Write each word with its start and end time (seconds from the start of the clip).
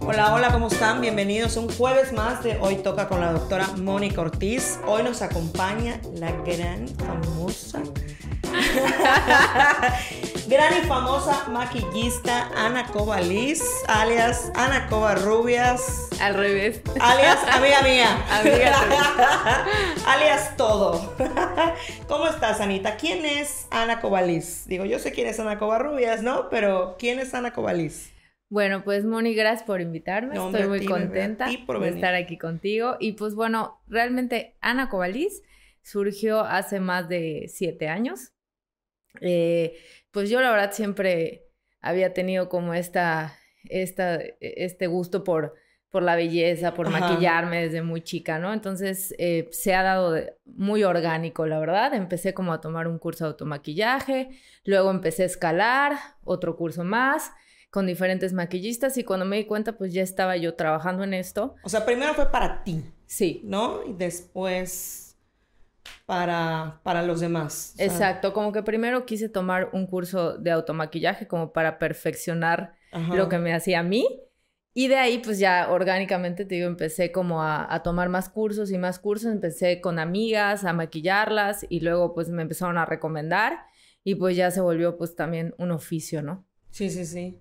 Hola, 0.00 0.32
hola, 0.32 0.52
¿cómo 0.52 0.68
están? 0.68 1.00
Bienvenidos 1.00 1.56
un 1.56 1.68
jueves 1.68 2.12
más 2.12 2.44
de 2.44 2.56
Hoy 2.60 2.76
Toca 2.76 3.08
con 3.08 3.20
la 3.20 3.32
doctora 3.32 3.66
Mónica 3.78 4.20
Ortiz. 4.20 4.78
Hoy 4.86 5.02
nos 5.02 5.22
acompaña 5.22 6.00
la 6.14 6.30
gran, 6.30 6.86
famosa, 6.86 7.82
gran 10.50 10.82
y 10.82 10.86
famosa 10.88 11.48
maquillista 11.48 12.50
Ana 12.56 12.84
Cobaliz, 12.88 13.62
alias 13.86 14.50
Ana 14.56 14.88
Covarrubias. 14.88 16.08
Al 16.20 16.34
revés. 16.34 16.82
Alias 17.00 17.38
amiga 17.48 17.82
mía. 17.82 18.08
Amiga 18.30 18.74
alias 20.06 20.56
todo. 20.56 21.14
¿Cómo 22.08 22.26
estás, 22.26 22.60
Anita? 22.60 22.96
¿Quién 22.96 23.24
es 23.24 23.68
Ana 23.70 24.00
Cobaliz? 24.00 24.66
Digo, 24.66 24.84
yo 24.84 24.98
sé 24.98 25.12
quién 25.12 25.28
es 25.28 25.38
Ana 25.38 25.56
Covarrubias, 25.56 26.24
¿no? 26.24 26.48
Pero 26.50 26.96
¿quién 26.98 27.20
es 27.20 27.32
Ana 27.32 27.52
Cobaliz? 27.52 28.12
Bueno, 28.48 28.82
pues 28.82 29.04
Moni, 29.04 29.34
gracias 29.34 29.62
por 29.62 29.80
invitarme. 29.80 30.34
Estoy 30.34 30.66
muy 30.66 30.84
contenta 30.84 31.46
de 31.46 31.88
estar 31.88 32.16
aquí 32.16 32.36
contigo. 32.36 32.96
Y 32.98 33.12
pues 33.12 33.36
bueno, 33.36 33.80
realmente 33.86 34.56
Ana 34.60 34.88
Cobaliz 34.88 35.42
surgió 35.82 36.40
hace 36.40 36.80
más 36.80 37.08
de 37.08 37.44
siete 37.46 37.86
años. 37.86 38.32
Eh, 39.20 39.76
pues 40.10 40.30
yo 40.30 40.40
la 40.40 40.50
verdad 40.50 40.72
siempre 40.72 41.48
había 41.80 42.12
tenido 42.12 42.48
como 42.48 42.74
esta, 42.74 43.36
esta, 43.64 44.18
este 44.40 44.86
gusto 44.86 45.24
por, 45.24 45.54
por 45.90 46.02
la 46.02 46.16
belleza, 46.16 46.74
por 46.74 46.90
maquillarme 46.90 47.62
desde 47.62 47.82
muy 47.82 48.02
chica, 48.02 48.38
¿no? 48.38 48.52
Entonces 48.52 49.14
eh, 49.18 49.48
se 49.50 49.74
ha 49.74 49.82
dado 49.82 50.16
muy 50.44 50.84
orgánico, 50.84 51.46
la 51.46 51.58
verdad. 51.58 51.94
Empecé 51.94 52.34
como 52.34 52.52
a 52.52 52.60
tomar 52.60 52.86
un 52.86 52.98
curso 52.98 53.24
de 53.24 53.30
automaquillaje, 53.30 54.30
luego 54.64 54.90
empecé 54.90 55.24
a 55.24 55.26
escalar, 55.26 55.92
otro 56.24 56.56
curso 56.56 56.84
más 56.84 57.32
con 57.70 57.86
diferentes 57.86 58.32
maquillistas 58.32 58.98
y 58.98 59.04
cuando 59.04 59.24
me 59.24 59.36
di 59.36 59.44
cuenta 59.44 59.78
pues 59.78 59.92
ya 59.92 60.02
estaba 60.02 60.36
yo 60.36 60.54
trabajando 60.54 61.04
en 61.04 61.14
esto. 61.14 61.54
O 61.62 61.68
sea, 61.68 61.86
primero 61.86 62.14
fue 62.14 62.30
para 62.30 62.64
ti. 62.64 62.82
Sí. 63.06 63.42
¿No? 63.44 63.84
Y 63.86 63.92
después 63.92 65.09
para, 66.06 66.80
para 66.82 67.02
los 67.02 67.20
demás. 67.20 67.74
Exacto, 67.78 68.32
como 68.32 68.52
que 68.52 68.62
primero 68.62 69.06
quise 69.06 69.28
tomar 69.28 69.70
un 69.72 69.86
curso 69.86 70.38
de 70.38 70.50
automaquillaje 70.50 71.26
como 71.26 71.52
para 71.52 71.78
perfeccionar 71.78 72.74
lo 73.12 73.28
que 73.28 73.38
me 73.38 73.54
hacía 73.54 73.80
a 73.80 73.84
mí. 73.84 74.22
Y 74.72 74.86
de 74.86 74.96
ahí, 74.96 75.18
pues 75.18 75.38
ya 75.40 75.68
orgánicamente, 75.70 76.44
te 76.44 76.54
digo, 76.54 76.68
empecé 76.68 77.10
como 77.10 77.42
a, 77.42 77.72
a, 77.74 77.82
tomar 77.82 78.08
más 78.08 78.28
cursos 78.28 78.70
y 78.70 78.78
más 78.78 79.00
cursos. 79.00 79.32
Empecé 79.32 79.80
con 79.80 79.98
amigas 79.98 80.64
a 80.64 80.72
maquillarlas 80.72 81.66
y 81.68 81.80
luego 81.80 82.14
pues 82.14 82.28
me 82.28 82.42
empezaron 82.42 82.78
a 82.78 82.84
recomendar 82.84 83.64
y 84.04 84.14
pues 84.14 84.36
ya 84.36 84.50
se 84.50 84.60
volvió 84.60 84.96
pues 84.96 85.16
también 85.16 85.54
un 85.58 85.72
oficio, 85.72 86.22
¿no? 86.22 86.46
Sí, 86.70 86.88
sí, 86.88 87.04
sí. 87.04 87.40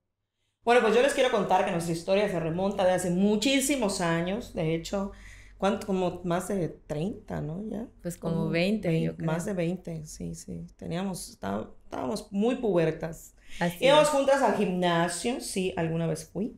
Bueno, 0.63 0.81
pues 0.81 0.95
yo 0.95 1.01
les 1.01 1.13
quiero 1.13 1.31
contar 1.31 1.65
que 1.65 1.71
nuestra 1.71 1.93
historia 1.93 2.29
se 2.29 2.39
remonta 2.39 2.85
de 2.85 2.91
hace 2.91 3.09
muchísimos 3.11 4.01
años, 4.01 4.53
de 4.53 4.75
hecho, 4.75 5.13
¿cuánto? 5.59 5.85
Como 5.85 6.21
más 6.23 6.47
de 6.47 6.69
30, 6.69 7.41
¿no? 7.41 7.63
Ya. 7.69 7.85
Pues 8.01 8.17
como 8.17 8.49
20, 8.49 9.01
yo 9.01 9.15
creo. 9.15 9.27
Más 9.27 9.45
de 9.45 9.53
20, 9.53 10.05
sí, 10.05 10.33
sí. 10.33 10.65
Teníamos, 10.77 11.29
estábamos 11.29 12.31
muy 12.31 12.55
pubertas. 12.55 13.35
Íbamos 13.79 14.09
juntas 14.09 14.41
al 14.41 14.55
gimnasio, 14.55 15.39
sí, 15.41 15.73
alguna 15.75 16.07
vez 16.07 16.25
fui. 16.25 16.55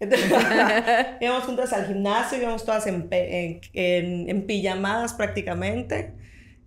íbamos 1.20 1.44
juntas 1.44 1.72
al 1.72 1.86
gimnasio, 1.86 2.38
íbamos 2.38 2.64
todas 2.64 2.86
en, 2.88 3.06
en, 3.10 4.28
en 4.28 4.46
pijamadas 4.46 5.14
prácticamente. 5.14 6.14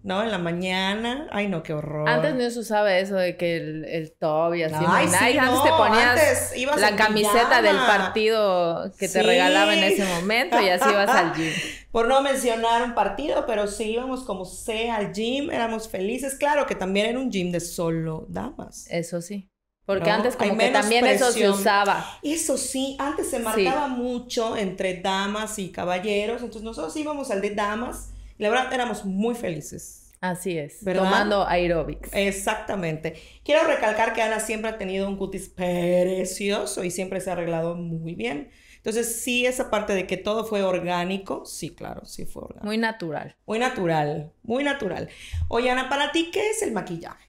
¿No? 0.05 0.21
En 0.21 0.29
la 0.29 0.37
mañana. 0.37 1.27
Ay, 1.31 1.47
no, 1.47 1.63
qué 1.63 1.73
horror. 1.73 2.07
Antes 2.07 2.35
no 2.35 2.47
se 2.51 2.59
usaba 2.59 2.95
eso 2.95 3.15
de 3.15 3.35
que 3.37 3.57
el, 3.57 3.85
el 3.85 4.11
top 4.11 4.53
y 4.53 4.61
así. 4.61 4.85
Ay, 4.87 5.07
sí, 5.07 5.37
antes 5.37 5.63
te 5.63 5.69
ponías 5.71 6.79
la 6.79 6.95
camiseta 6.95 7.63
del 7.63 7.75
partido 7.75 8.91
que 8.99 9.09
te 9.09 9.23
regalaba 9.23 9.73
en 9.73 9.83
ese 9.83 10.05
momento 10.05 10.61
y 10.61 10.69
así 10.69 10.87
ibas 10.87 11.09
al 11.09 11.33
gym. 11.33 11.51
Por 11.91 12.07
no 12.07 12.21
mencionar 12.21 12.83
un 12.83 12.93
partido, 12.93 13.45
pero 13.47 13.67
sí 13.67 13.93
íbamos 13.93 14.23
como 14.23 14.45
sea 14.45 14.97
al 14.97 15.11
gym, 15.11 15.49
éramos 15.49 15.89
felices. 15.89 16.35
Claro 16.35 16.67
que 16.67 16.75
también 16.75 17.07
era 17.07 17.19
un 17.19 17.31
gym 17.31 17.51
de 17.51 17.59
solo 17.59 18.27
damas. 18.29 18.85
Eso 18.91 19.21
sí. 19.21 19.49
Porque 19.87 20.11
antes 20.11 20.35
como 20.35 20.55
que 20.55 20.69
también 20.69 21.05
eso 21.07 21.31
se 21.31 21.49
usaba. 21.49 22.19
Eso 22.21 22.57
sí, 22.57 22.95
antes 22.99 23.31
se 23.31 23.39
marcaba 23.39 23.87
mucho 23.87 24.55
entre 24.55 25.01
damas 25.01 25.57
y 25.57 25.71
caballeros. 25.71 26.41
Entonces 26.41 26.63
nosotros 26.63 26.95
íbamos 26.95 27.31
al 27.31 27.41
de 27.41 27.55
damas 27.55 28.11
la 28.37 28.49
verdad, 28.49 28.73
éramos 28.73 29.05
muy 29.05 29.35
felices. 29.35 30.13
Así 30.21 30.57
es, 30.57 30.79
tomando 30.83 31.47
aerobics. 31.47 32.09
Exactamente. 32.13 33.13
Quiero 33.43 33.67
recalcar 33.67 34.13
que 34.13 34.21
Ana 34.21 34.39
siempre 34.39 34.71
ha 34.71 34.77
tenido 34.77 35.07
un 35.07 35.17
cutis 35.17 35.49
precioso 35.49 36.83
y 36.83 36.89
siempre 36.89 37.19
se 37.21 37.29
ha 37.29 37.33
arreglado 37.33 37.75
muy 37.75 38.15
bien. 38.15 38.49
Entonces, 38.77 39.21
sí, 39.21 39.45
esa 39.45 39.69
parte 39.69 39.93
de 39.93 40.07
que 40.07 40.17
todo 40.17 40.45
fue 40.45 40.61
orgánico, 40.63 41.45
sí, 41.45 41.73
claro, 41.75 42.05
sí 42.05 42.25
fue 42.25 42.43
orgánico. 42.43 42.65
Muy 42.65 42.77
natural. 42.77 43.35
Muy 43.45 43.59
natural, 43.59 44.31
muy 44.43 44.63
natural. 44.63 45.09
Oye, 45.47 45.69
Ana, 45.69 45.89
para 45.89 46.11
ti, 46.11 46.29
¿qué 46.31 46.49
es 46.51 46.61
el 46.61 46.71
maquillaje? 46.71 47.25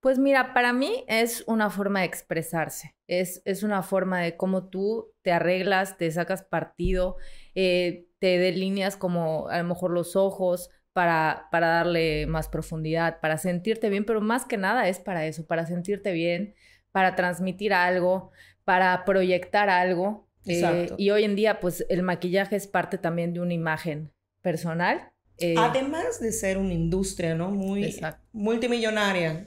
Pues 0.00 0.18
mira, 0.18 0.54
para 0.54 0.72
mí 0.72 1.04
es 1.08 1.44
una 1.46 1.68
forma 1.68 2.00
de 2.00 2.06
expresarse, 2.06 2.94
es, 3.08 3.42
es 3.44 3.62
una 3.64 3.82
forma 3.82 4.20
de 4.20 4.36
cómo 4.36 4.68
tú 4.68 5.12
te 5.22 5.32
arreglas, 5.32 5.96
te 5.96 6.10
sacas 6.10 6.42
partido, 6.42 7.16
eh, 7.54 8.05
te 8.18 8.38
delineas 8.38 8.96
como 8.96 9.48
a 9.48 9.58
lo 9.58 9.64
mejor 9.64 9.90
los 9.90 10.16
ojos 10.16 10.70
para, 10.92 11.48
para 11.50 11.68
darle 11.68 12.26
más 12.26 12.48
profundidad, 12.48 13.20
para 13.20 13.36
sentirte 13.36 13.90
bien, 13.90 14.04
pero 14.04 14.20
más 14.20 14.44
que 14.44 14.56
nada 14.56 14.88
es 14.88 14.98
para 14.98 15.26
eso, 15.26 15.46
para 15.46 15.66
sentirte 15.66 16.12
bien, 16.12 16.54
para 16.90 17.14
transmitir 17.14 17.74
algo, 17.74 18.30
para 18.64 19.04
proyectar 19.04 19.68
algo. 19.68 20.26
Eh, 20.46 20.90
y 20.96 21.10
hoy 21.10 21.24
en 21.24 21.36
día, 21.36 21.60
pues 21.60 21.84
el 21.90 22.02
maquillaje 22.02 22.56
es 22.56 22.66
parte 22.66 22.98
también 22.98 23.34
de 23.34 23.40
una 23.40 23.52
imagen 23.52 24.12
personal. 24.40 25.10
Eh, 25.38 25.54
Además 25.58 26.18
de 26.20 26.32
ser 26.32 26.56
una 26.56 26.72
industria, 26.72 27.34
¿no? 27.34 27.50
Muy 27.50 27.94
multimillonaria. 28.32 29.46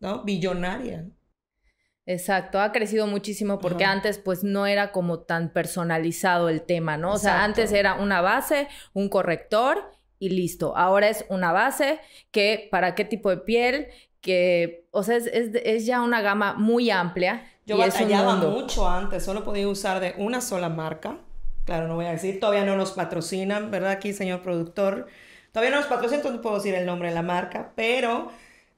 ¿no? 0.00 0.24
Billonaria. 0.24 1.08
Exacto, 2.04 2.60
ha 2.60 2.72
crecido 2.72 3.06
muchísimo 3.06 3.60
porque 3.60 3.84
antes 3.84 4.18
pues 4.18 4.42
no 4.42 4.66
era 4.66 4.90
como 4.90 5.20
tan 5.20 5.52
personalizado 5.52 6.48
el 6.48 6.62
tema, 6.62 6.96
¿no? 6.96 7.12
O 7.12 7.18
sea, 7.18 7.44
antes 7.44 7.70
era 7.70 7.94
una 7.94 8.20
base, 8.20 8.66
un 8.92 9.08
corrector 9.08 9.92
y 10.18 10.30
listo. 10.30 10.76
Ahora 10.76 11.08
es 11.08 11.24
una 11.28 11.52
base 11.52 12.00
que 12.32 12.68
para 12.72 12.96
qué 12.96 13.04
tipo 13.04 13.30
de 13.30 13.36
piel, 13.36 13.86
que, 14.20 14.86
o 14.90 15.04
sea, 15.04 15.16
es, 15.16 15.86
ya 15.86 16.02
una 16.02 16.22
gama 16.22 16.54
muy 16.54 16.90
amplia. 16.90 17.46
Yo 17.66 17.78
batallaba 17.78 18.34
mucho 18.34 18.88
antes, 18.88 19.24
solo 19.24 19.44
podía 19.44 19.68
usar 19.68 20.00
de 20.00 20.14
una 20.18 20.40
sola 20.40 20.68
marca. 20.68 21.18
Claro, 21.64 21.86
no 21.86 21.94
voy 21.94 22.06
a 22.06 22.12
decir, 22.12 22.40
todavía 22.40 22.64
no 22.64 22.76
nos 22.76 22.90
patrocinan, 22.92 23.70
¿verdad? 23.70 23.92
Aquí, 23.92 24.12
señor 24.12 24.42
productor. 24.42 25.06
Todavía 25.52 25.70
no 25.70 25.76
nos 25.76 25.86
patrocinan, 25.86 26.18
entonces 26.18 26.36
no 26.38 26.42
puedo 26.42 26.56
decir 26.56 26.74
el 26.74 26.84
nombre 26.84 27.10
de 27.10 27.14
la 27.14 27.22
marca, 27.22 27.72
pero 27.76 28.32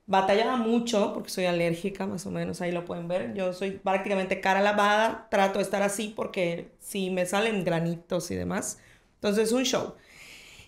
Batallaba 0.07 0.57
mucho 0.57 1.13
porque 1.15 1.31
soy 1.31 1.47
alérgica, 1.47 2.07
más 2.07 2.27
o 2.27 2.31
menos, 2.31 2.61
ahí 2.61 2.73
lo 2.73 2.85
pueden 2.85 3.09
ver. 3.09 3.35
Yo 3.35 3.53
soy 3.55 3.73
prácticamente 3.73 4.41
cara 4.41 4.61
lavada, 4.61 5.29
trato 5.31 5.59
de 5.59 5.65
estar 5.65 5.83
así 5.83 6.13
porque 6.15 6.73
si 6.79 7.11
me 7.11 7.27
salen 7.27 7.65
granitos 7.65 8.31
y 8.31 8.35
demás. 8.35 8.79
Entonces, 9.17 9.53
un 9.53 9.65
show. 9.65 9.95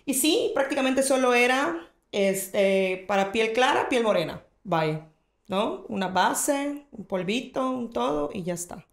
Y 0.05 0.15
sí, 0.15 0.51
prácticamente 0.55 1.03
solo 1.03 1.33
era 1.35 1.91
este, 2.11 3.05
para 3.07 3.31
piel 3.31 3.53
clara, 3.53 3.89
piel 3.89 4.03
morena. 4.03 4.43
Bye. 4.63 5.03
¿No? 5.47 5.85
Una 5.89 6.07
base, 6.09 6.87
un 6.91 7.05
polvito, 7.05 7.71
un 7.71 7.91
todo 7.91 8.29
y 8.33 8.43
ya 8.43 8.53
está 8.55 8.86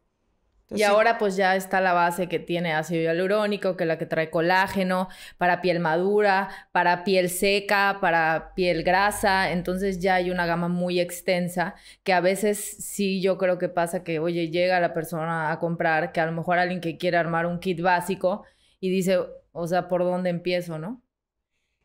y 0.70 0.82
ahora 0.82 1.18
pues 1.18 1.36
ya 1.36 1.56
está 1.56 1.80
la 1.80 1.92
base 1.92 2.28
que 2.28 2.38
tiene 2.38 2.72
ácido 2.72 3.02
hialurónico, 3.02 3.76
que 3.76 3.84
es 3.84 3.88
la 3.88 3.98
que 3.98 4.06
trae 4.06 4.30
colágeno, 4.30 5.08
para 5.38 5.60
piel 5.60 5.80
madura, 5.80 6.48
para 6.72 7.04
piel 7.04 7.28
seca, 7.30 7.98
para 8.00 8.52
piel 8.54 8.82
grasa, 8.82 9.52
entonces 9.52 10.00
ya 10.00 10.16
hay 10.16 10.30
una 10.30 10.46
gama 10.46 10.68
muy 10.68 11.00
extensa 11.00 11.74
que 12.02 12.12
a 12.12 12.20
veces 12.20 12.58
sí 12.80 13.20
yo 13.20 13.38
creo 13.38 13.58
que 13.58 13.68
pasa 13.68 14.04
que, 14.04 14.18
oye, 14.18 14.50
llega 14.50 14.80
la 14.80 14.94
persona 14.94 15.52
a 15.52 15.58
comprar, 15.58 16.12
que 16.12 16.20
a 16.20 16.26
lo 16.26 16.32
mejor 16.32 16.58
alguien 16.58 16.80
que 16.80 16.98
quiere 16.98 17.16
armar 17.16 17.46
un 17.46 17.60
kit 17.60 17.80
básico 17.80 18.44
y 18.80 18.90
dice, 18.90 19.18
o 19.52 19.66
sea, 19.66 19.88
¿por 19.88 20.02
dónde 20.04 20.30
empiezo, 20.30 20.78
no? 20.78 21.02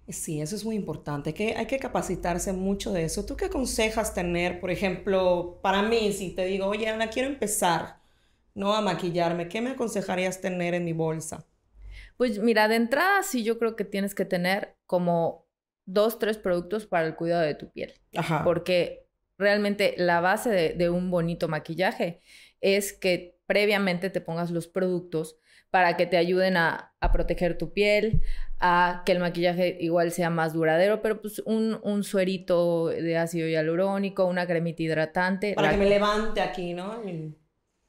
Sí, 0.07 0.41
eso 0.41 0.55
es 0.55 0.65
muy 0.65 0.75
importante, 0.75 1.35
que 1.35 1.55
hay 1.55 1.67
que 1.67 1.77
capacitarse 1.77 2.51
mucho 2.51 2.91
de 2.91 3.03
eso. 3.03 3.25
¿Tú 3.25 3.35
qué 3.37 3.45
aconsejas 3.45 4.13
tener, 4.15 4.59
por 4.59 4.71
ejemplo, 4.71 5.59
para 5.61 5.83
mí, 5.83 6.11
si 6.13 6.31
te 6.33 6.45
digo, 6.45 6.65
oye, 6.65 6.87
Ana, 6.87 7.09
quiero 7.11 7.29
empezar, 7.29 7.98
no 8.55 8.73
a 8.73 8.81
maquillarme, 8.81 9.47
¿qué 9.47 9.61
me 9.61 9.71
aconsejarías 9.71 10.41
tener 10.41 10.73
en 10.73 10.85
mi 10.85 10.93
bolsa? 10.93 11.45
Pues 12.17 12.39
mira, 12.39 12.67
de 12.67 12.75
entrada 12.75 13.23
sí 13.23 13.43
yo 13.43 13.57
creo 13.57 13.75
que 13.75 13.85
tienes 13.85 14.13
que 14.13 14.25
tener 14.25 14.75
como 14.85 15.47
dos, 15.85 16.19
tres 16.19 16.37
productos 16.37 16.85
para 16.85 17.07
el 17.07 17.15
cuidado 17.15 17.43
de 17.43 17.55
tu 17.55 17.71
piel. 17.71 17.93
Ajá. 18.15 18.43
Porque 18.43 19.07
realmente 19.37 19.95
la 19.97 20.19
base 20.19 20.75
de, 20.75 20.89
un 20.89 21.09
bonito 21.09 21.47
maquillaje 21.47 22.21
es 22.61 22.93
que 22.93 23.39
previamente 23.45 24.09
te 24.09 24.21
pongas 24.21 24.51
los 24.51 24.67
productos 24.67 25.37
para 25.71 25.97
que 25.97 26.05
te 26.05 26.17
ayuden 26.17 26.57
a, 26.57 26.93
proteger 27.13 27.57
tu 27.57 27.73
piel, 27.73 28.21
a 28.59 29.03
que 29.05 29.13
el 29.13 29.19
maquillaje 29.19 29.77
igual 29.79 30.11
sea 30.11 30.29
más 30.29 30.53
duradero, 30.53 31.01
pero 31.01 31.21
pues 31.21 31.39
un, 31.45 31.79
un 31.83 32.03
suerito 32.03 32.87
de 32.87 33.17
ácido 33.17 33.47
hialurónico, 33.47 34.25
una 34.25 34.45
cremita 34.45 34.83
hidratante. 34.83 35.53
Para 35.53 35.71
que 35.71 35.77
me 35.77 35.89
levante 35.89 36.41
aquí, 36.41 36.73
¿no? 36.73 37.01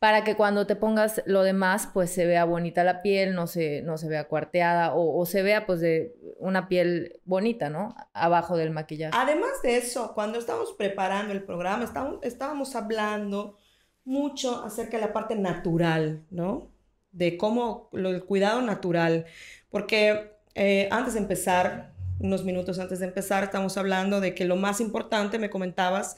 Para 0.00 0.24
que 0.24 0.34
cuando 0.34 0.66
te 0.66 0.76
pongas 0.76 1.22
lo 1.26 1.42
demás, 1.42 1.86
pues 1.92 2.10
se 2.10 2.24
vea 2.24 2.46
bonita 2.46 2.84
la 2.84 3.02
piel, 3.02 3.34
no 3.34 3.46
se, 3.46 3.82
no 3.82 3.98
se 3.98 4.08
vea 4.08 4.28
cuarteada 4.28 4.94
o, 4.94 5.26
se 5.26 5.42
vea 5.42 5.66
pues 5.66 5.80
de 5.80 6.16
una 6.38 6.68
piel 6.68 7.20
bonita, 7.26 7.68
¿no? 7.68 7.94
Abajo 8.14 8.56
del 8.56 8.70
maquillaje. 8.70 9.12
Además 9.14 9.50
de 9.62 9.76
eso, 9.76 10.14
cuando 10.14 10.38
estábamos 10.38 10.72
preparando 10.72 11.34
el 11.34 11.42
programa, 11.42 11.84
estábamos, 11.84 12.20
estábamos 12.22 12.74
hablando 12.76 13.58
mucho 14.06 14.64
acerca 14.64 14.96
de 14.96 15.04
la 15.04 15.12
parte 15.12 15.36
natural, 15.36 16.24
¿no? 16.30 16.72
De 17.12 17.36
cómo 17.36 17.90
el 17.92 18.24
cuidado 18.24 18.62
natural, 18.62 19.26
porque 19.68 20.32
eh, 20.54 20.88
antes 20.90 21.12
de 21.12 21.20
empezar, 21.20 21.92
unos 22.18 22.42
minutos 22.42 22.78
antes 22.78 23.00
de 23.00 23.06
empezar, 23.06 23.44
estamos 23.44 23.76
hablando 23.76 24.22
de 24.22 24.34
que 24.34 24.46
lo 24.46 24.56
más 24.56 24.80
importante, 24.80 25.38
me 25.38 25.50
comentabas, 25.50 26.16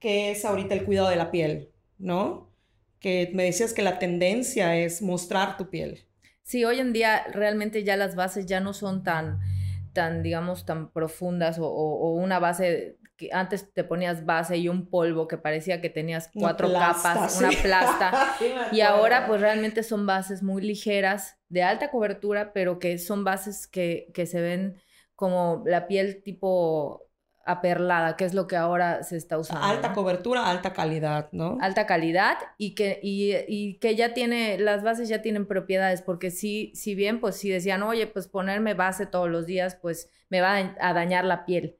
que 0.00 0.32
es 0.32 0.44
ahorita 0.44 0.74
el 0.74 0.84
cuidado 0.84 1.10
de 1.10 1.16
la 1.16 1.30
piel, 1.30 1.70
¿no? 1.96 2.49
Que 3.00 3.30
me 3.34 3.44
decías 3.44 3.72
que 3.72 3.82
la 3.82 3.98
tendencia 3.98 4.76
es 4.76 5.02
mostrar 5.02 5.56
tu 5.56 5.70
piel. 5.70 6.06
Sí, 6.42 6.64
hoy 6.64 6.80
en 6.80 6.92
día 6.92 7.24
realmente 7.32 7.82
ya 7.82 7.96
las 7.96 8.14
bases 8.14 8.46
ya 8.46 8.60
no 8.60 8.72
son 8.72 9.02
tan, 9.02 9.40
tan 9.92 10.22
digamos, 10.22 10.66
tan 10.66 10.92
profundas 10.92 11.58
o, 11.58 11.66
o 11.66 12.12
una 12.14 12.38
base 12.38 12.98
antes 13.32 13.72
te 13.72 13.84
ponías 13.84 14.24
base 14.24 14.56
y 14.56 14.68
un 14.68 14.88
polvo 14.88 15.28
que 15.28 15.36
parecía 15.36 15.80
que 15.80 15.90
tenías 15.90 16.30
cuatro 16.32 16.72
capas, 16.72 17.38
una 17.38 17.50
plasta. 17.62 18.36
y 18.72 18.80
ahora 18.80 19.26
pues 19.26 19.40
realmente 19.40 19.82
son 19.82 20.06
bases 20.06 20.42
muy 20.42 20.62
ligeras, 20.62 21.36
de 21.48 21.62
alta 21.62 21.90
cobertura, 21.90 22.52
pero 22.52 22.78
que 22.78 22.98
son 22.98 23.24
bases 23.24 23.66
que, 23.66 24.10
que 24.14 24.26
se 24.26 24.40
ven 24.40 24.80
como 25.14 25.62
la 25.66 25.86
piel 25.86 26.22
tipo 26.22 27.09
aperlada, 27.50 28.16
que 28.16 28.24
es 28.24 28.34
lo 28.34 28.46
que 28.46 28.56
ahora 28.56 29.02
se 29.02 29.16
está 29.16 29.38
usando. 29.38 29.64
Alta 29.64 29.92
cobertura, 29.92 30.48
alta 30.50 30.72
calidad, 30.72 31.28
¿no? 31.32 31.58
Alta 31.60 31.86
calidad 31.86 32.38
y 32.58 32.74
que, 32.74 33.00
y, 33.02 33.34
y, 33.48 33.78
que 33.78 33.96
ya 33.96 34.14
tiene, 34.14 34.58
las 34.58 34.82
bases 34.82 35.08
ya 35.08 35.22
tienen 35.22 35.46
propiedades, 35.46 36.02
porque 36.02 36.30
si, 36.30 36.72
si 36.74 36.94
bien, 36.94 37.20
pues 37.20 37.36
si 37.36 37.50
decían, 37.50 37.82
oye, 37.82 38.06
pues 38.06 38.28
ponerme 38.28 38.74
base 38.74 39.06
todos 39.06 39.28
los 39.28 39.46
días, 39.46 39.76
pues 39.80 40.10
me 40.28 40.40
va 40.40 40.74
a 40.80 40.92
dañar 40.92 41.24
la 41.24 41.44
piel. 41.44 41.76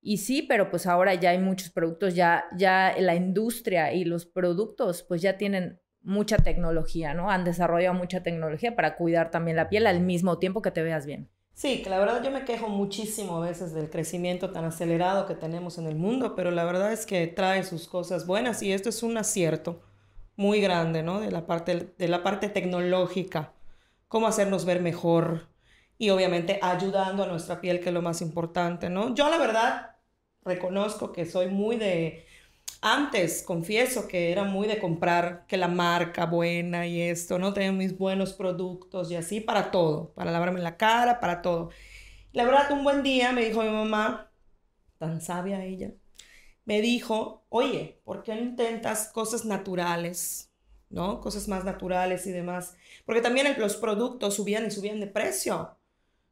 Y 0.00 0.18
sí, 0.18 0.42
pero 0.42 0.70
pues 0.70 0.86
ahora 0.86 1.14
ya 1.14 1.30
hay 1.30 1.38
muchos 1.38 1.70
productos, 1.70 2.14
ya, 2.14 2.44
ya 2.56 2.94
la 2.98 3.16
industria 3.16 3.92
y 3.92 4.04
los 4.04 4.24
productos 4.24 5.02
pues 5.02 5.20
ya 5.20 5.36
tienen 5.36 5.80
mucha 6.00 6.36
tecnología, 6.36 7.12
¿no? 7.12 7.30
Han 7.30 7.42
desarrollado 7.42 7.94
mucha 7.94 8.22
tecnología 8.22 8.76
para 8.76 8.94
cuidar 8.94 9.32
también 9.32 9.56
la 9.56 9.68
piel 9.68 9.86
al 9.88 10.00
mismo 10.00 10.38
tiempo 10.38 10.62
que 10.62 10.70
te 10.70 10.82
veas 10.84 11.06
bien. 11.06 11.28
Sí, 11.56 11.80
que 11.82 11.88
la 11.88 11.98
verdad 11.98 12.22
yo 12.22 12.30
me 12.30 12.44
quejo 12.44 12.68
muchísimo 12.68 13.38
a 13.38 13.46
veces 13.46 13.72
del 13.72 13.88
crecimiento 13.88 14.50
tan 14.52 14.66
acelerado 14.66 15.26
que 15.26 15.34
tenemos 15.34 15.78
en 15.78 15.86
el 15.86 15.96
mundo, 15.96 16.34
pero 16.34 16.50
la 16.50 16.66
verdad 16.66 16.92
es 16.92 17.06
que 17.06 17.26
trae 17.28 17.64
sus 17.64 17.88
cosas 17.88 18.26
buenas 18.26 18.62
y 18.62 18.72
esto 18.74 18.90
es 18.90 19.02
un 19.02 19.16
acierto 19.16 19.80
muy 20.36 20.60
grande, 20.60 21.02
¿no? 21.02 21.18
De 21.18 21.30
la 21.30 21.46
parte, 21.46 21.94
de 21.96 22.08
la 22.08 22.22
parte 22.22 22.50
tecnológica, 22.50 23.54
cómo 24.06 24.26
hacernos 24.26 24.66
ver 24.66 24.82
mejor 24.82 25.48
y 25.96 26.10
obviamente 26.10 26.58
ayudando 26.60 27.22
a 27.22 27.26
nuestra 27.26 27.62
piel, 27.62 27.80
que 27.80 27.88
es 27.88 27.94
lo 27.94 28.02
más 28.02 28.20
importante, 28.20 28.90
¿no? 28.90 29.14
Yo 29.14 29.30
la 29.30 29.38
verdad 29.38 29.96
reconozco 30.44 31.12
que 31.12 31.24
soy 31.24 31.46
muy 31.48 31.76
de, 31.76 32.26
antes 32.82 33.42
confieso 33.42 34.08
que 34.08 34.32
era 34.32 34.44
muy 34.44 34.68
de 34.68 34.78
comprar 34.78 35.46
que 35.46 35.56
la 35.56 35.68
marca 35.68 36.26
buena 36.26 36.86
y 36.86 37.00
esto, 37.02 37.38
¿no? 37.38 37.52
Tener 37.52 37.72
mis 37.72 37.96
buenos 37.98 38.32
productos 38.34 39.10
y 39.10 39.16
así 39.16 39.40
para 39.40 39.70
todo, 39.70 40.12
para 40.14 40.30
lavarme 40.30 40.60
la 40.60 40.76
cara, 40.76 41.20
para 41.20 41.42
todo. 41.42 41.70
La 42.32 42.44
verdad, 42.44 42.70
un 42.72 42.84
buen 42.84 43.02
día 43.02 43.32
me 43.32 43.44
dijo 43.44 43.62
mi 43.62 43.70
mamá, 43.70 44.30
tan 44.98 45.20
sabia 45.20 45.64
ella, 45.64 45.92
me 46.64 46.80
dijo, 46.82 47.46
oye, 47.48 48.00
¿por 48.04 48.22
qué 48.22 48.34
no 48.34 48.42
intentas 48.42 49.08
cosas 49.12 49.44
naturales? 49.44 50.52
¿No? 50.90 51.20
Cosas 51.20 51.48
más 51.48 51.64
naturales 51.64 52.26
y 52.26 52.32
demás. 52.32 52.76
Porque 53.04 53.20
también 53.22 53.54
los 53.58 53.76
productos 53.76 54.34
subían 54.36 54.66
y 54.66 54.70
subían 54.70 55.00
de 55.00 55.06
precio. 55.08 55.76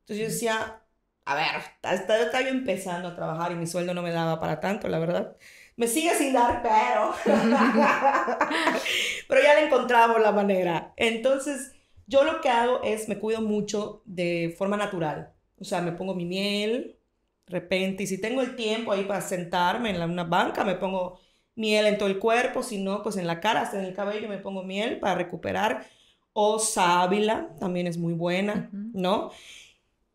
Entonces 0.01 0.19
yo 0.19 0.33
decía, 0.33 0.83
a 1.25 1.35
ver, 1.35 1.47
estaba 1.95 2.43
yo 2.43 2.49
empezando 2.49 3.09
a 3.09 3.17
trabajar 3.17 3.53
y 3.53 3.57
mi 3.57 3.67
sueldo 3.67 3.95
no 3.95 4.03
me 4.03 4.13
daba 4.13 4.41
para 4.41 4.61
tanto, 4.61 4.89
la 4.89 4.99
verdad. 4.99 5.37
Me 5.77 5.89
sigue 5.89 6.15
sin 6.15 6.33
dar, 6.33 6.63
pero. 6.63 7.15
pero 9.29 9.43
ya 9.43 9.55
le 9.55 9.67
encontramos 9.67 10.21
la 10.21 10.33
manera. 10.33 10.93
Entonces, 10.97 11.73
yo 12.07 12.25
lo 12.25 12.41
que 12.41 12.49
hago 12.49 12.83
es 12.83 13.09
me 13.09 13.19
cuido 13.19 13.41
mucho 13.41 14.03
de 14.05 14.55
forma 14.57 14.77
natural. 14.77 15.33
O 15.59 15.65
sea, 15.65 15.81
me 15.81 15.93
pongo 15.93 16.15
mi 16.15 16.25
miel, 16.25 16.99
de 17.47 17.53
repente, 17.53 18.05
y 18.05 18.07
si 18.07 18.21
tengo 18.21 18.41
el 18.41 18.57
tiempo 18.57 18.93
ahí 18.93 19.05
para 19.05 19.21
sentarme 19.21 19.91
en 19.91 20.03
una 20.03 20.25
banca, 20.25 20.65
me 20.65 20.75
pongo 20.75 21.21
miel 21.57 21.87
en 21.87 21.99
todo 21.99 22.09
el 22.09 22.19
cuerpo, 22.19 22.63
si 22.63 22.83
no, 22.83 23.03
pues 23.03 23.17
en 23.17 23.27
la 23.27 23.41
cara, 23.41 23.63
hasta 23.63 23.79
en 23.79 23.85
el 23.85 23.95
cabello 23.95 24.29
me 24.29 24.39
pongo 24.39 24.63
miel 24.63 24.99
para 24.99 25.15
recuperar. 25.15 25.87
O 26.33 26.59
sábila, 26.59 27.51
también 27.61 27.87
es 27.87 27.97
muy 27.97 28.13
buena, 28.13 28.69
¿no? 28.73 29.31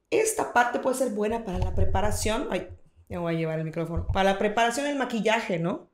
Esta 0.09 0.51
parte 0.51 0.79
puede 0.79 0.97
ser 0.97 1.11
buena 1.11 1.45
para 1.45 1.59
la 1.59 1.73
preparación. 1.73 2.47
Ay, 2.51 2.67
ya 3.09 3.19
voy 3.19 3.35
a 3.35 3.37
llevar 3.37 3.59
el 3.59 3.65
micrófono. 3.65 4.07
Para 4.13 4.33
la 4.33 4.39
preparación 4.39 4.85
del 4.85 4.95
maquillaje, 4.95 5.59
¿no? 5.59 5.89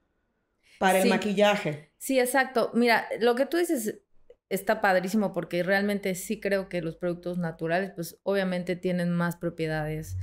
Para 0.77 0.99
el 0.99 1.09
maquillaje. 1.09 1.91
Sí, 1.97 2.19
exacto. 2.19 2.71
Mira, 2.73 3.07
lo 3.19 3.35
que 3.35 3.45
tú 3.45 3.57
dices 3.57 4.01
está 4.49 4.81
padrísimo 4.81 5.33
porque 5.33 5.63
realmente 5.63 6.13
sí 6.13 6.39
creo 6.39 6.69
que 6.69 6.81
los 6.81 6.97
productos 6.97 7.37
naturales, 7.37 7.91
pues 7.95 8.19
obviamente 8.23 8.75
tienen 8.75 9.11
más 9.11 9.37
propiedades. 9.37 10.17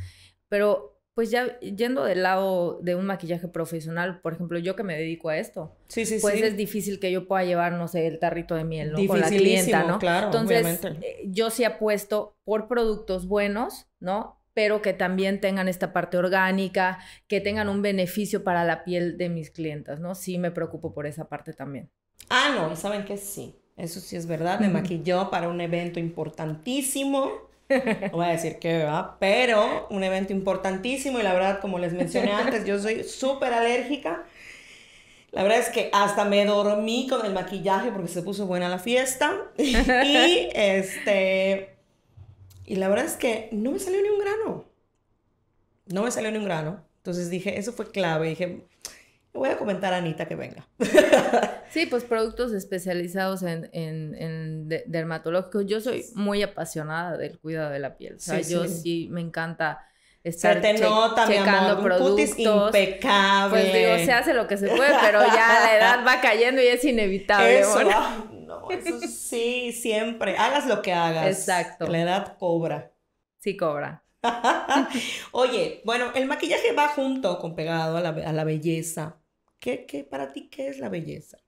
Pero 0.49 1.01
pues 1.15 1.31
ya 1.31 1.59
yendo 1.61 2.05
del 2.05 2.23
lado 2.23 2.79
de 2.83 2.95
un 2.95 3.07
maquillaje 3.07 3.49
profesional, 3.49 4.21
por 4.21 4.35
ejemplo, 4.35 4.59
yo 4.59 4.77
que 4.77 4.83
me 4.83 4.97
dedico 4.97 5.29
a 5.29 5.37
esto, 5.37 5.77
sí, 5.89 6.07
sí, 6.07 6.19
pues 6.21 6.41
es 6.41 6.57
difícil 6.57 7.01
que 7.01 7.13
yo 7.13 7.27
pueda 7.27 7.45
llevar, 7.45 7.73
no 7.73 7.87
sé, 7.89 8.07
el 8.07 8.19
tarrito 8.19 8.55
de 8.55 8.65
miel, 8.65 8.93
¿no? 8.93 9.07
Con 9.07 9.21
la 9.21 9.29
clienta, 9.29 9.85
¿no? 9.85 9.99
Claro, 9.99 10.27
Entonces, 10.27 10.81
eh, 11.03 11.23
yo 11.27 11.51
sí 11.51 11.65
apuesto 11.65 12.37
por 12.45 12.67
productos 12.67 13.27
buenos, 13.27 13.87
¿no? 14.01 14.42
Pero 14.55 14.83
que 14.83 14.93
también 14.93 15.41
tengan 15.41 15.69
esta 15.69 15.93
parte 15.93 16.19
orgánica, 16.19 16.99
que 17.27 17.41
tengan 17.41 17.69
un 17.69 17.83
beneficio 17.83 18.45
para 18.45 18.65
la 18.65 18.85
piel 18.85 19.17
de 19.17 19.29
mis 19.29 19.51
clientas, 19.51 20.01
¿no? 20.01 20.15
Sí 20.15 20.39
me 20.39 20.51
preocupo 20.51 20.93
por 20.93 21.07
esa 21.07 21.29
parte 21.29 21.53
también. 21.53 21.91
Ah, 22.29 22.53
no, 22.55 22.73
y 22.73 22.77
saben 22.77 23.05
que 23.05 23.17
sí, 23.17 23.57
eso 23.77 24.01
sí 24.01 24.17
es 24.17 24.27
verdad, 24.27 24.61
me 24.61 24.69
maquilló 24.69 25.31
para 25.31 25.49
un 25.49 25.61
evento 25.61 25.99
importantísimo 26.01 27.53
no 27.69 28.11
voy 28.13 28.27
a 28.27 28.31
decir 28.31 28.59
que 28.59 28.85
va, 28.85 29.17
pero 29.19 29.87
un 29.91 30.05
evento 30.05 30.33
importantísimo 30.33 31.19
y 31.21 31.23
la 31.23 31.33
verdad, 31.33 31.61
como 31.61 31.79
les 31.79 31.93
mencioné 31.93 32.33
antes, 32.33 32.65
yo 32.65 32.79
soy 32.79 33.05
súper 33.05 33.53
alérgica. 33.53 34.25
La 35.31 35.43
verdad 35.43 35.61
es 35.61 35.71
que 35.71 35.89
hasta 35.93 36.25
me 36.27 36.45
dormí 36.45 37.07
con 37.09 37.25
el 37.25 37.33
maquillaje 37.33 37.91
porque 37.91 38.09
se 38.09 38.23
puso 38.23 38.47
buena 38.47 38.69
la 38.69 38.79
fiesta. 38.79 39.33
y 39.57 40.49
este. 40.55 41.72
Y 42.65 42.77
la 42.77 42.89
verdad 42.89 43.05
es 43.05 43.17
que 43.17 43.49
no 43.53 43.73
me 43.73 43.79
salió 43.79 44.01
ni 44.03 44.09
un 44.09 44.19
grano. 44.19 44.65
No 45.87 46.03
me 46.03 46.11
salió 46.11 46.31
ni 46.31 46.39
un 46.39 46.45
grano. 46.45 46.85
Entonces 46.99 47.31
dije, 47.31 47.59
eso 47.59 47.73
fue 47.73 47.91
clave. 47.91 48.29
Dije, 48.29 48.67
voy 49.33 49.49
a 49.49 49.59
comentar 49.59 49.93
a 49.93 49.99
Anita 49.99 50.27
que 50.27 50.37
venga. 50.37 50.67
Sí, 51.73 51.87
pues 51.87 52.05
productos 52.05 52.53
especializados 52.53 53.43
en, 53.43 53.71
en, 53.73 54.69
dermatológicos. 54.69 55.65
Yo 55.65 55.81
soy 55.81 56.05
muy 56.15 56.43
apasionada 56.43 57.17
del 57.17 57.39
cuidado 57.39 57.71
de 57.71 57.79
la 57.79 57.97
piel. 57.97 58.17
O 58.17 58.19
sea, 58.19 58.43
yo 58.43 58.69
sí. 58.69 59.09
me 59.11 59.23
encanta 59.23 59.81
estar 60.23 60.57
se 60.57 60.61
te 60.61 60.75
nota, 60.75 61.27
checando 61.27 61.79
mi 61.79 61.83
productos. 61.85 62.39
impecable. 62.39 63.59
Pues 63.59 63.73
digo, 63.73 63.97
se 64.05 64.13
hace 64.13 64.35
lo 64.35 64.47
que 64.47 64.59
se 64.59 64.69
puede, 64.69 64.93
pero 65.01 65.21
ya 65.23 65.61
la 65.65 65.77
edad 65.79 66.07
va 66.07 66.21
cayendo 66.21 66.61
y 66.61 66.67
es 66.67 66.85
inevitable. 66.85 67.61
Eso, 67.61 67.83
no, 67.85 68.31
eso 68.71 69.01
sí, 69.09 69.73
siempre. 69.73 70.37
Hagas 70.37 70.67
lo 70.67 70.83
que 70.83 70.93
hagas. 70.93 71.27
Exacto. 71.27 71.87
La 71.87 72.03
edad 72.03 72.37
cobra. 72.39 72.93
Sí, 73.39 73.57
cobra. 73.57 74.05
Oye, 75.33 75.83
bueno, 75.85 76.13
el 76.15 76.27
maquillaje 76.27 76.73
va 76.73 76.89
junto 76.89 77.39
con 77.39 77.55
pegado 77.55 77.97
a 77.97 78.01
la, 78.01 78.11
a 78.11 78.33
la 78.33 78.45
belleza. 78.45 79.21
¿Qué, 79.59 79.87
¿Qué, 79.87 80.05
para 80.05 80.33
ti, 80.33 80.49
qué 80.49 80.69
es 80.69 80.79
la 80.79 80.89
belleza? 80.89 81.39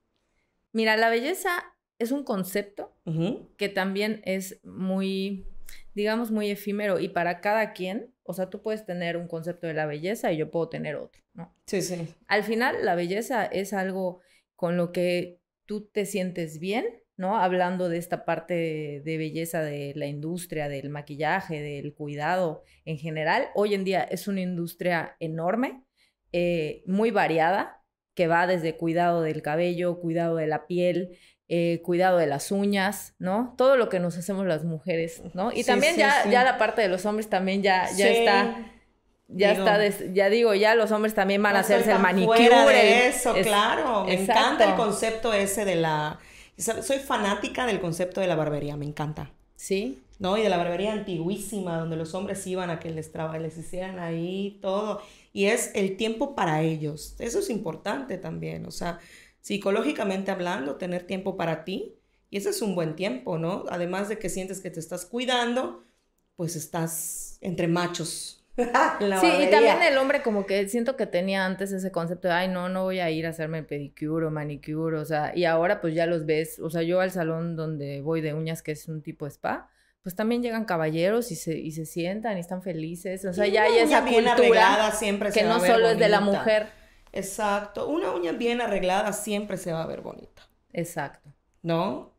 Mira, 0.73 0.97
la 0.97 1.09
belleza 1.09 1.75
es 1.99 2.11
un 2.11 2.25
concepto 2.25 2.93
que 3.57 3.69
también 3.69 4.21
es 4.25 4.61
muy, 4.65 5.47
digamos, 5.95 6.31
muy 6.31 6.51
efímero 6.51 6.99
y 6.99 7.09
para 7.09 7.41
cada 7.41 7.73
quien, 7.73 8.13
o 8.25 8.35
sea, 8.35 8.51
tú 8.51 8.63
puedes 8.63 8.85
tener 8.85 9.17
un 9.17 9.29
concepto 9.29 9.67
de 9.67 9.75
la 9.75 9.87
belleza 9.87 10.33
y 10.33 10.39
yo 10.39 10.51
puedo 10.51 10.69
tener 10.69 10.97
otro, 10.97 11.23
¿no? 11.33 11.55
Sí, 11.67 11.83
sí. 11.83 12.09
Al 12.27 12.43
final, 12.43 12.85
la 12.85 12.95
belleza 12.95 13.45
es 13.47 13.73
algo 13.73 14.21
con 14.57 14.77
lo 14.77 14.93
que 14.93 15.41
tú 15.67 15.87
te 15.87 16.07
sientes 16.07 16.59
bien, 16.59 16.87
¿no? 17.17 17.39
Hablando 17.39 17.89
de 17.89 17.99
esta 17.99 18.25
parte 18.25 18.55
de, 19.05 19.19
belleza 19.19 19.63
de 19.63 19.93
la 19.97 20.07
industria, 20.07 20.69
del 20.69 20.91
maquillaje, 20.91 21.61
del 21.61 21.95
cuidado 21.95 22.63
en 22.85 22.99
general. 22.99 23.49
Hoy 23.55 23.75
en 23.75 23.85
día 23.85 24.03
es 24.03 24.29
una 24.29 24.41
industria 24.41 25.17
enorme, 25.21 25.85
eh, 26.33 26.83
muy 26.87 27.11
variada, 27.11 27.83
que 28.15 28.27
va 28.27 28.47
desde 28.47 28.77
cuidado 28.77 29.23
del 29.23 29.43
cabello, 29.43 30.01
cuidado 30.01 30.37
de 30.37 30.47
la 30.47 30.67
piel, 30.67 31.19
eh, 31.49 31.81
cuidado 31.83 32.19
de 32.19 32.27
las 32.27 32.51
uñas, 32.51 33.15
¿no? 33.19 33.55
Todo 33.59 33.77
lo 33.77 33.89
que 33.89 34.01
nos 34.01 34.17
hacemos 34.17 34.47
las 34.47 34.65
mujeres, 34.65 35.23
¿no? 35.35 35.53
Y 35.53 35.65
también 35.65 35.97
ya, 35.97 36.29
ya 36.31 36.43
la 36.45 36.59
parte 36.59 36.83
de 36.83 36.89
los 36.89 37.05
hombres 37.07 37.29
también 37.29 37.63
ya, 37.63 37.89
ya 37.97 38.09
está 38.09 38.71
ya 39.29 39.53
está, 39.53 40.07
ya 40.13 40.29
digo, 40.29 40.55
ya 40.55 40.75
los 40.75 40.91
hombres 40.93 41.15
también 41.15 41.43
van 41.43 41.57
a 41.57 41.61
hacerse 41.61 41.93
el 41.93 41.99
manicure. 41.99 42.75
De 42.75 43.09
eso, 43.09 43.35
claro. 43.35 44.05
Me 44.05 44.23
encanta 44.23 44.65
el 44.65 44.75
concepto 44.75 45.33
ese 45.33 45.65
de 45.65 45.77
la. 45.77 46.19
Soy 46.57 46.99
fanática 46.99 47.67
del 47.67 47.81
concepto 47.81 48.21
de 48.21 48.27
la 48.27 48.37
barbería, 48.37 48.77
me 48.77 48.85
encanta. 48.85 49.33
Sí. 49.57 50.03
¿No? 50.19 50.37
Y 50.37 50.43
de 50.43 50.49
la 50.49 50.57
barbería 50.57 50.93
antiguísima, 50.93 51.79
donde 51.79 51.97
los 51.97 52.15
hombres 52.15 52.47
iban 52.47 52.71
a 52.71 52.79
que 52.79 52.91
les, 52.91 53.11
les 53.41 53.59
hicieran 53.59 53.99
ahí 53.99 54.59
todo. 54.63 55.03
Y 55.33 55.47
es 55.47 55.73
el 55.75 55.97
tiempo 55.97 56.35
para 56.35 56.63
ellos. 56.63 57.17
Eso 57.19 57.41
es 57.41 57.51
importante 57.51 58.19
también. 58.19 58.67
O 58.67 58.71
sea, 58.71 59.01
psicológicamente 59.41 60.31
hablando, 60.31 60.77
tener 60.77 61.07
tiempo 61.07 61.37
para 61.37 61.65
ti. 61.65 61.97
Y 62.31 62.37
ese 62.37 62.51
es 62.51 62.63
un 62.63 62.75
buen 62.75 62.95
tiempo, 62.95 63.39
¿no? 63.39 63.65
Además 63.69 64.09
de 64.09 64.19
que 64.19 64.29
sientes 64.29 64.61
que 64.61 64.71
te 64.71 64.81
estás 64.81 65.07
cuidando, 65.07 65.85
pues 66.37 66.57
estás 66.57 67.39
entre 67.41 67.69
machos, 67.69 68.44
sí, 69.21 69.27
y 69.27 69.51
también 69.51 69.83
el 69.83 69.99
hombre 69.99 70.23
como 70.23 70.47
que 70.47 70.69
siento 70.69 70.97
que 70.97 71.07
tenía 71.07 71.45
antes 71.45 71.73
ese 71.73 71.91
concepto 71.91 72.29
de, 72.29 72.35
ay, 72.35 72.49
no, 72.49 72.69
no 72.69 72.85
voy 72.85 73.01
a 73.01 73.11
ir 73.11 73.27
a 73.27 73.31
hacerme 73.31 73.65
pedicure 73.65 74.27
o 74.27 74.31
manicure, 74.31 74.99
o 74.99 75.05
sea, 75.05 75.33
y 75.35 75.45
ahora 75.45 75.81
pues 75.81 75.95
ya 75.95 76.07
los 76.07 76.25
ves, 76.25 76.61
o 76.61 76.71
sea, 76.71 76.83
yo 76.83 77.01
al 77.01 77.11
salón 77.11 77.57
donde 77.57 78.01
voy 78.01 78.21
de 78.21 78.33
uñas, 78.33 78.63
que 78.63 78.73
es 78.73 78.87
un 78.89 79.03
tipo 79.03 79.27
spa, 79.27 79.69
pues 80.03 80.15
también 80.15 80.43
llegan 80.43 80.67
caballeros 80.67 81.33
y 81.33 81.37
se, 81.37 81.59
y 81.59 81.73
se 81.73 81.85
sientan 81.85 82.37
y 82.37 82.41
están 82.41 82.63
felices, 82.63 83.25
o 83.25 83.33
sea, 83.33 83.49
ya 83.49 83.65
hay 83.65 83.79
esa 83.79 84.05
cultura 84.05 84.93
siempre 84.93 85.33
que 85.33 85.43
no 85.43 85.59
solo 85.59 85.89
es 85.89 85.99
de 85.99 86.09
la 86.09 86.21
mujer. 86.21 86.69
Exacto, 87.11 87.89
una 87.89 88.13
uña 88.13 88.33
bien 88.33 88.61
arreglada 88.61 89.13
siempre 89.13 89.57
se 89.57 89.73
va 89.73 89.83
a 89.83 89.87
ver 89.87 90.01
bonita. 90.01 90.43
Exacto. 90.73 91.33
¿No? 91.63 92.13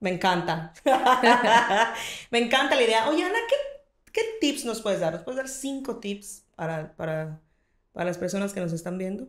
Me 0.00 0.10
encanta. 0.10 0.72
Me 2.30 2.38
encanta 2.38 2.74
la 2.74 2.82
idea. 2.82 3.08
Oye, 3.08 3.24
Ana, 3.24 3.38
¿qué 3.48 3.69
¿Qué 4.12 4.20
tips 4.40 4.64
nos 4.64 4.82
puedes 4.82 5.00
dar? 5.00 5.12
¿Nos 5.14 5.22
puedes 5.22 5.36
dar 5.38 5.48
cinco 5.48 5.98
tips 5.98 6.46
para, 6.56 6.94
para, 6.96 7.40
para 7.92 8.06
las 8.06 8.18
personas 8.18 8.52
que 8.52 8.60
nos 8.60 8.72
están 8.72 8.98
viendo? 8.98 9.28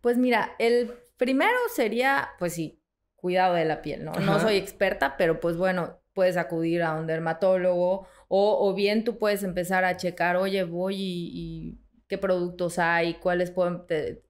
Pues 0.00 0.16
mira, 0.18 0.54
el 0.58 0.92
primero 1.16 1.56
sería, 1.74 2.30
pues 2.38 2.54
sí, 2.54 2.82
cuidado 3.16 3.54
de 3.54 3.64
la 3.64 3.82
piel, 3.82 4.04
¿no? 4.04 4.12
No 4.20 4.40
soy 4.40 4.56
experta, 4.56 5.16
pero 5.16 5.38
pues 5.40 5.56
bueno, 5.56 6.00
puedes 6.12 6.36
acudir 6.36 6.82
a 6.82 6.94
un 6.94 7.06
dermatólogo 7.06 8.06
o, 8.28 8.68
o 8.68 8.74
bien 8.74 9.04
tú 9.04 9.18
puedes 9.18 9.42
empezar 9.44 9.84
a 9.84 9.96
checar, 9.96 10.36
oye, 10.36 10.64
voy 10.64 10.96
y 10.98 11.81
qué 12.12 12.18
productos 12.18 12.78
hay, 12.78 13.14
cuáles 13.14 13.50
pueden... 13.50 13.84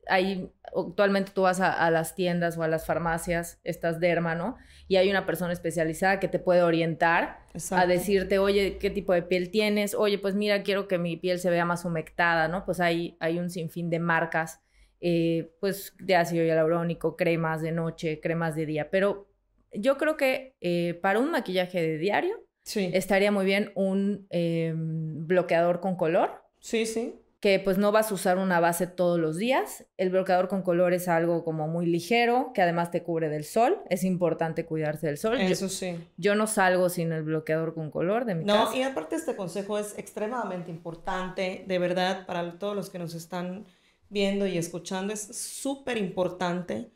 hay, 0.06 0.48
actualmente 0.66 1.32
tú 1.34 1.42
vas 1.42 1.60
a, 1.60 1.90
las 1.90 2.14
tiendas 2.14 2.56
o 2.56 2.62
a 2.62 2.68
las 2.68 2.86
farmacias, 2.86 3.60
estas 3.64 3.98
derma, 3.98 4.36
¿no? 4.36 4.56
Y 4.86 4.98
hay 4.98 5.10
una 5.10 5.26
persona 5.26 5.52
especializada 5.52 6.20
que 6.20 6.28
te 6.28 6.38
puede 6.38 6.62
orientar 6.62 7.40
a 7.72 7.86
decirte, 7.88 8.38
oye, 8.38 8.78
¿qué 8.78 8.90
tipo 8.90 9.12
de 9.12 9.22
piel 9.22 9.50
tienes? 9.50 9.96
Oye, 9.96 10.18
pues 10.18 10.36
mira, 10.36 10.62
quiero 10.62 10.86
que 10.86 10.98
mi 10.98 11.16
piel 11.16 11.40
se 11.40 11.50
vea 11.50 11.64
más 11.64 11.84
humectada, 11.84 12.46
¿no? 12.46 12.64
Pues 12.64 12.78
hay, 12.78 13.16
hay 13.18 13.40
un 13.40 13.50
sinfín 13.50 13.90
de 13.90 13.98
marcas, 13.98 14.60
eh, 15.00 15.52
pues 15.58 15.92
de 15.98 16.14
ácido 16.14 16.44
hialurónico, 16.44 17.16
cremas 17.16 17.62
de 17.62 17.72
noche, 17.72 18.20
cremas 18.20 18.54
de 18.54 18.64
día, 18.64 18.90
pero 18.92 19.28
yo 19.72 19.98
creo 19.98 20.16
que 20.16 20.54
eh, 20.60 21.00
para 21.02 21.18
un 21.18 21.32
maquillaje 21.32 21.82
de 21.82 21.98
diario 21.98 22.44
estaría 22.64 23.32
muy 23.32 23.44
bien 23.44 23.72
un 23.74 24.28
em, 24.30 25.26
bloqueador 25.26 25.80
con 25.80 25.96
color. 25.96 26.44
Sí, 26.60 26.86
sí 26.86 27.21
que 27.42 27.58
pues 27.58 27.76
no 27.76 27.90
vas 27.90 28.12
a 28.12 28.14
usar 28.14 28.38
una 28.38 28.60
base 28.60 28.86
todos 28.86 29.18
los 29.18 29.36
días. 29.36 29.84
El 29.96 30.10
bloqueador 30.10 30.46
con 30.46 30.62
color 30.62 30.92
es 30.92 31.08
algo 31.08 31.42
como 31.42 31.66
muy 31.66 31.86
ligero, 31.86 32.52
que 32.54 32.62
además 32.62 32.92
te 32.92 33.02
cubre 33.02 33.28
del 33.28 33.42
sol. 33.42 33.82
Es 33.90 34.04
importante 34.04 34.64
cuidarse 34.64 35.08
del 35.08 35.18
sol. 35.18 35.40
Eso 35.40 35.68
sí. 35.68 35.96
Yo 36.16 36.36
no 36.36 36.46
salgo 36.46 36.88
sin 36.88 37.10
el 37.10 37.24
bloqueador 37.24 37.74
con 37.74 37.90
color 37.90 38.26
de 38.26 38.36
mi 38.36 38.44
no, 38.44 38.54
casa. 38.54 38.70
No, 38.70 38.76
y 38.76 38.82
aparte 38.84 39.16
este 39.16 39.34
consejo 39.34 39.76
es 39.76 39.98
extremadamente 39.98 40.70
importante, 40.70 41.64
de 41.66 41.78
verdad, 41.80 42.26
para 42.26 42.60
todos 42.60 42.76
los 42.76 42.90
que 42.90 43.00
nos 43.00 43.12
están 43.12 43.66
viendo 44.08 44.46
y 44.46 44.56
escuchando. 44.56 45.12
Es 45.12 45.22
súper 45.36 45.98
importante 45.98 46.92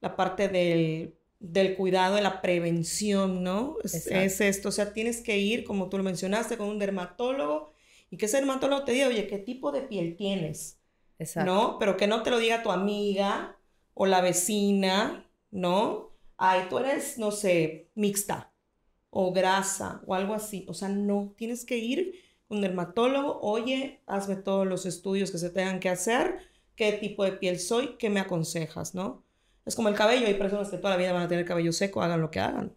la 0.00 0.16
parte 0.16 0.48
del, 0.48 1.14
del, 1.40 1.76
cuidado, 1.76 2.14
de 2.14 2.22
la 2.22 2.40
prevención, 2.40 3.42
¿no? 3.42 3.76
Es, 3.84 4.06
es 4.06 4.40
esto, 4.40 4.70
o 4.70 4.72
sea, 4.72 4.94
tienes 4.94 5.20
que 5.20 5.36
ir, 5.36 5.62
como 5.62 5.90
tú 5.90 5.98
lo 5.98 6.04
mencionaste, 6.04 6.56
con 6.56 6.68
un 6.68 6.78
dermatólogo 6.78 7.69
y 8.10 8.16
que 8.16 8.26
ese 8.26 8.38
dermatólogo 8.38 8.84
te 8.84 8.92
diga, 8.92 9.08
oye, 9.08 9.26
¿qué 9.26 9.38
tipo 9.38 9.72
de 9.72 9.82
piel 9.82 10.16
tienes? 10.16 10.80
Exacto. 11.18 11.52
¿No? 11.52 11.78
Pero 11.78 11.96
que 11.96 12.06
no 12.06 12.22
te 12.22 12.30
lo 12.30 12.38
diga 12.38 12.62
tu 12.62 12.72
amiga 12.72 13.56
o 13.94 14.06
la 14.06 14.20
vecina, 14.20 15.30
¿no? 15.50 16.10
Ay, 16.36 16.66
tú 16.68 16.78
eres, 16.78 17.18
no 17.18 17.30
sé, 17.30 17.90
mixta 17.94 18.52
o 19.10 19.32
grasa 19.32 20.02
o 20.06 20.14
algo 20.14 20.34
así. 20.34 20.64
O 20.68 20.74
sea, 20.74 20.88
no, 20.88 21.34
tienes 21.36 21.64
que 21.64 21.78
ir 21.78 22.14
con 22.48 22.58
un 22.58 22.62
dermatólogo, 22.62 23.40
oye, 23.40 24.02
hazme 24.06 24.36
todos 24.36 24.66
los 24.66 24.86
estudios 24.86 25.30
que 25.30 25.38
se 25.38 25.50
tengan 25.50 25.78
que 25.78 25.88
hacer, 25.88 26.38
qué 26.74 26.92
tipo 26.92 27.24
de 27.24 27.32
piel 27.32 27.58
soy, 27.60 27.96
qué 27.98 28.10
me 28.10 28.20
aconsejas, 28.20 28.94
¿no? 28.94 29.24
Es 29.66 29.76
como 29.76 29.88
el 29.88 29.94
cabello, 29.94 30.26
hay 30.26 30.34
personas 30.34 30.70
que 30.70 30.78
toda 30.78 30.90
la 30.90 30.96
vida 30.96 31.12
van 31.12 31.22
a 31.22 31.28
tener 31.28 31.44
cabello 31.44 31.72
seco, 31.72 32.02
hagan 32.02 32.20
lo 32.20 32.30
que 32.30 32.40
hagan. 32.40 32.74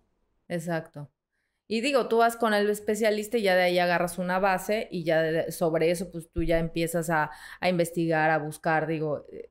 Exacto. 0.47 1.09
Y 1.67 1.81
digo, 1.81 2.07
tú 2.07 2.17
vas 2.17 2.35
con 2.35 2.53
el 2.53 2.69
especialista 2.69 3.37
y 3.37 3.43
ya 3.43 3.55
de 3.55 3.63
ahí 3.63 3.79
agarras 3.79 4.17
una 4.17 4.39
base 4.39 4.87
y 4.91 5.03
ya 5.03 5.51
sobre 5.51 5.91
eso 5.91 6.11
pues 6.11 6.29
tú 6.31 6.43
ya 6.43 6.59
empiezas 6.59 7.09
a, 7.09 7.31
a, 7.59 7.69
investigar, 7.69 8.29
a 8.31 8.37
buscar, 8.37 8.85
digo, 8.85 9.25
eh, 9.31 9.49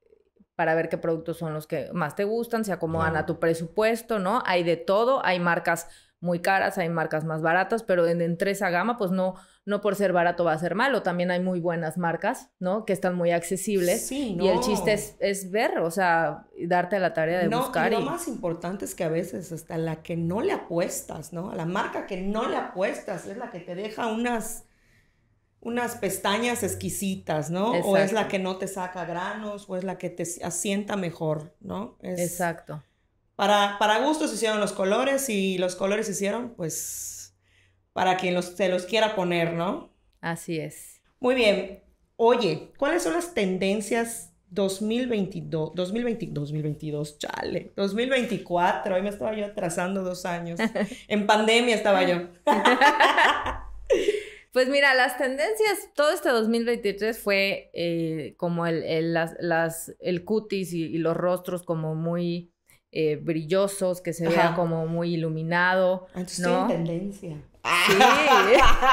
para 0.54 0.74
ver 0.74 0.88
qué 0.88 0.98
productos 0.98 1.38
son 1.38 1.54
los 1.54 1.66
que 1.66 1.90
más 1.92 2.14
te 2.14 2.24
gustan, 2.24 2.64
se 2.64 2.72
acomodan 2.72 3.16
a 3.16 3.26
tu 3.26 3.40
presupuesto, 3.40 4.18
¿no? 4.18 4.42
Hay 4.46 4.62
de 4.62 4.76
todo, 4.76 5.24
hay 5.24 5.40
marcas 5.40 5.88
muy 6.22 6.38
caras, 6.38 6.78
hay 6.78 6.88
marcas 6.88 7.24
más 7.24 7.42
baratas, 7.42 7.82
pero 7.82 8.06
en, 8.06 8.22
entre 8.22 8.52
esa 8.52 8.70
gama, 8.70 8.96
pues 8.96 9.10
no, 9.10 9.34
no 9.66 9.80
por 9.80 9.96
ser 9.96 10.12
barato 10.12 10.44
va 10.44 10.52
a 10.52 10.58
ser 10.58 10.76
malo. 10.76 11.02
También 11.02 11.32
hay 11.32 11.40
muy 11.40 11.58
buenas 11.58 11.98
marcas, 11.98 12.50
¿no? 12.60 12.84
Que 12.84 12.92
están 12.92 13.16
muy 13.16 13.32
accesibles. 13.32 14.06
Sí, 14.06 14.34
no. 14.34 14.44
Y 14.44 14.48
el 14.48 14.60
chiste 14.60 14.92
es, 14.92 15.50
ver, 15.50 15.80
o 15.80 15.90
sea, 15.90 16.46
darte 16.64 17.00
la 17.00 17.12
tarea 17.12 17.40
de 17.40 17.48
buscar. 17.48 17.92
Y 17.92 17.96
lo 17.96 18.02
más 18.02 18.28
importante 18.28 18.84
es 18.84 18.94
que 18.94 19.02
a 19.02 19.08
veces 19.08 19.50
hasta 19.50 19.76
la 19.78 20.02
que 20.02 20.16
no 20.16 20.40
le 20.40 20.52
apuestas, 20.52 21.32
¿no? 21.32 21.50
A 21.50 21.56
la 21.56 21.66
marca 21.66 22.06
que 22.06 22.20
no 22.20 22.48
le 22.48 22.56
apuestas 22.56 23.26
es 23.26 23.36
la 23.36 23.50
que 23.50 23.58
te 23.58 23.74
deja 23.74 24.06
unas 24.06 24.64
unas 25.58 25.96
pestañas 25.96 26.62
exquisitas, 26.62 27.50
¿no? 27.50 27.70
O 27.70 27.96
es 27.96 28.12
la 28.12 28.28
que 28.28 28.38
no 28.38 28.56
te 28.58 28.66
saca 28.68 29.04
granos, 29.04 29.66
o 29.68 29.76
es 29.76 29.84
la 29.84 29.96
que 29.98 30.10
te 30.10 30.24
asienta 30.42 30.96
mejor, 30.96 31.56
¿no? 31.60 31.98
Exacto. 32.02 32.82
Para, 33.42 33.76
para 33.76 33.98
gustos 33.98 34.32
hicieron 34.32 34.60
los 34.60 34.72
colores 34.72 35.28
y 35.28 35.58
los 35.58 35.74
colores 35.74 36.08
hicieron, 36.08 36.54
pues, 36.54 37.34
para 37.92 38.16
quien 38.16 38.34
los, 38.34 38.44
se 38.44 38.68
los 38.68 38.86
quiera 38.86 39.16
poner, 39.16 39.54
¿no? 39.54 39.92
Así 40.20 40.60
es. 40.60 41.02
Muy 41.18 41.34
bien. 41.34 41.82
Oye, 42.14 42.70
¿cuáles 42.78 43.02
son 43.02 43.14
las 43.14 43.34
tendencias 43.34 44.32
2022, 44.50 45.74
2020, 45.74 46.28
2022, 46.30 47.18
chale, 47.18 47.72
2024, 47.74 48.94
hoy 48.94 49.02
me 49.02 49.08
estaba 49.08 49.34
yo 49.34 49.46
atrasando 49.46 50.04
dos 50.04 50.24
años. 50.24 50.60
En 51.08 51.26
pandemia 51.26 51.74
estaba 51.74 52.04
yo. 52.04 52.28
Pues 54.52 54.68
mira, 54.68 54.92
las 54.92 55.16
tendencias, 55.16 55.88
todo 55.94 56.10
este 56.12 56.28
2023 56.28 57.18
fue 57.18 57.70
eh, 57.72 58.34
como 58.36 58.66
el, 58.66 58.82
el, 58.82 59.14
las, 59.14 59.94
el 59.98 60.26
cutis 60.26 60.74
y, 60.74 60.98
los 60.98 61.16
rostros 61.16 61.62
como 61.62 61.94
muy 61.94 62.51
eh, 62.94 63.16
brillosos, 63.16 64.02
que 64.02 64.12
se 64.12 64.28
vea 64.28 64.54
como 64.54 64.86
muy 64.86 65.14
iluminado. 65.14 66.08
Ah, 66.08 66.20
entonces 66.20 66.40
estoy 66.40 66.60
en 66.60 66.68
tendencia. 66.68 67.36
Sí, 67.86 67.94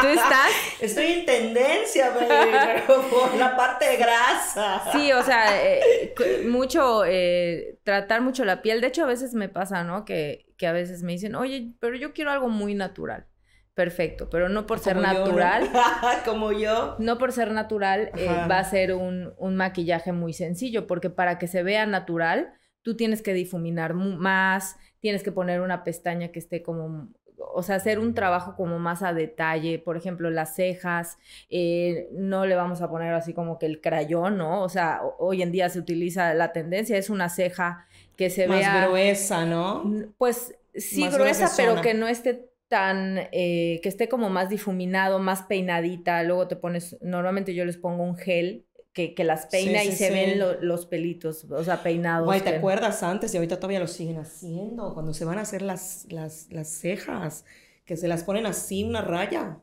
¿tú 0.01 0.07
estás? 0.07 0.51
Estoy 0.79 1.05
en 1.07 1.25
tendencia, 1.25 2.13
pero 2.17 3.01
por 3.09 3.35
la 3.35 3.57
parte 3.57 3.89
de 3.89 3.97
grasa. 3.97 4.83
Sí, 4.93 5.11
o 5.11 5.21
sea, 5.21 5.61
eh, 5.65 6.13
mucho, 6.47 7.03
eh, 7.05 7.79
tratar 7.83 8.21
mucho 8.21 8.45
la 8.45 8.61
piel. 8.61 8.79
De 8.79 8.87
hecho, 8.87 9.03
a 9.03 9.07
veces 9.07 9.33
me 9.33 9.49
pasa, 9.49 9.83
¿no? 9.83 10.05
Que, 10.05 10.45
que 10.57 10.65
a 10.67 10.71
veces 10.71 11.03
me 11.03 11.11
dicen, 11.11 11.35
oye, 11.35 11.73
pero 11.81 11.97
yo 11.97 12.13
quiero 12.13 12.31
algo 12.31 12.47
muy 12.47 12.75
natural. 12.75 13.27
Perfecto, 13.73 14.29
pero 14.29 14.47
no 14.47 14.65
por 14.65 14.79
ser 14.79 14.95
natural. 14.95 15.69
Como 16.25 16.53
yo. 16.53 16.95
No 16.99 17.17
por 17.17 17.33
ser 17.33 17.51
natural 17.51 18.11
va 18.49 18.59
a 18.59 18.63
ser 18.63 18.93
un, 18.93 19.33
un 19.37 19.55
maquillaje 19.57 20.13
muy 20.13 20.31
sencillo, 20.31 20.87
porque 20.87 21.09
para 21.09 21.37
que 21.37 21.47
se 21.47 21.63
vea 21.63 21.85
natural, 21.85 22.53
tú 22.89 22.95
tienes 22.95 23.21
que 23.21 23.35
difuminar 23.35 23.93
más, 23.93 24.77
tienes 24.99 25.21
que 25.21 25.31
poner 25.31 25.61
una 25.61 25.83
pestaña 25.83 26.29
que 26.29 26.39
esté 26.39 26.63
como, 26.63 27.09
o 27.37 27.61
sea, 27.61 27.75
hacer 27.75 27.99
un 27.99 28.15
trabajo 28.15 28.55
como 28.55 28.79
más 28.79 29.03
a 29.03 29.13
detalle, 29.13 29.77
por 29.77 29.95
ejemplo, 29.95 30.31
las 30.31 30.55
cejas, 30.55 31.19
eh, 31.51 32.09
no 32.13 32.47
le 32.47 32.55
vamos 32.55 32.81
a 32.81 32.89
poner 32.89 33.13
así 33.13 33.31
como 33.31 33.59
que 33.59 33.67
el 33.67 33.79
crayón, 33.79 34.39
¿no? 34.39 34.63
O 34.63 34.69
sea, 34.69 35.01
hoy 35.19 35.43
en 35.43 35.51
día 35.51 35.69
se 35.69 35.77
utiliza 35.77 36.33
la 36.33 36.51
tendencia, 36.51 36.97
es 36.97 37.11
una 37.11 37.29
ceja 37.29 37.85
que 38.15 38.31
se 38.31 38.47
vea... 38.47 38.73
Más 38.73 38.87
gruesa, 38.87 39.45
¿no? 39.45 39.83
Pues 40.17 40.55
sí, 40.73 41.07
gruesa, 41.09 41.51
pero 41.55 41.81
que 41.81 41.93
no 41.93 42.07
esté 42.07 42.49
tan, 42.69 43.19
eh, 43.31 43.79
que 43.83 43.89
esté 43.89 44.09
como 44.09 44.31
más 44.31 44.49
difuminado, 44.49 45.19
más 45.19 45.43
peinadita, 45.43 46.23
luego 46.23 46.47
te 46.47 46.55
pones, 46.55 46.97
normalmente 47.01 47.53
yo 47.53 47.65
les 47.65 47.77
pongo 47.77 48.03
un 48.03 48.17
gel 48.17 48.65
que, 48.93 49.13
que 49.13 49.23
las 49.23 49.45
peina 49.47 49.83
y 49.83 49.91
se 49.91 50.09
ven 50.11 50.39
los 50.61 50.85
pelitos, 50.85 51.45
o 51.49 51.63
sea, 51.63 51.83
peinados. 51.83 52.25
Guay, 52.25 52.41
¿te 52.41 52.55
acuerdas 52.55 53.03
antes 53.03 53.33
y 53.33 53.37
ahorita 53.37 53.57
todavía 53.57 53.79
lo 53.79 53.87
siguen 53.87 54.17
haciendo? 54.17 54.93
Cuando 54.93 55.13
se 55.13 55.25
van 55.25 55.37
a 55.37 55.41
hacer 55.41 55.61
las, 55.61 56.05
las, 56.09 56.47
las 56.51 56.69
cejas, 56.69 57.45
que 57.85 57.97
se 57.97 58.07
las 58.07 58.23
ponen 58.23 58.45
así 58.45 58.83
una 58.83 59.01
raya. 59.01 59.59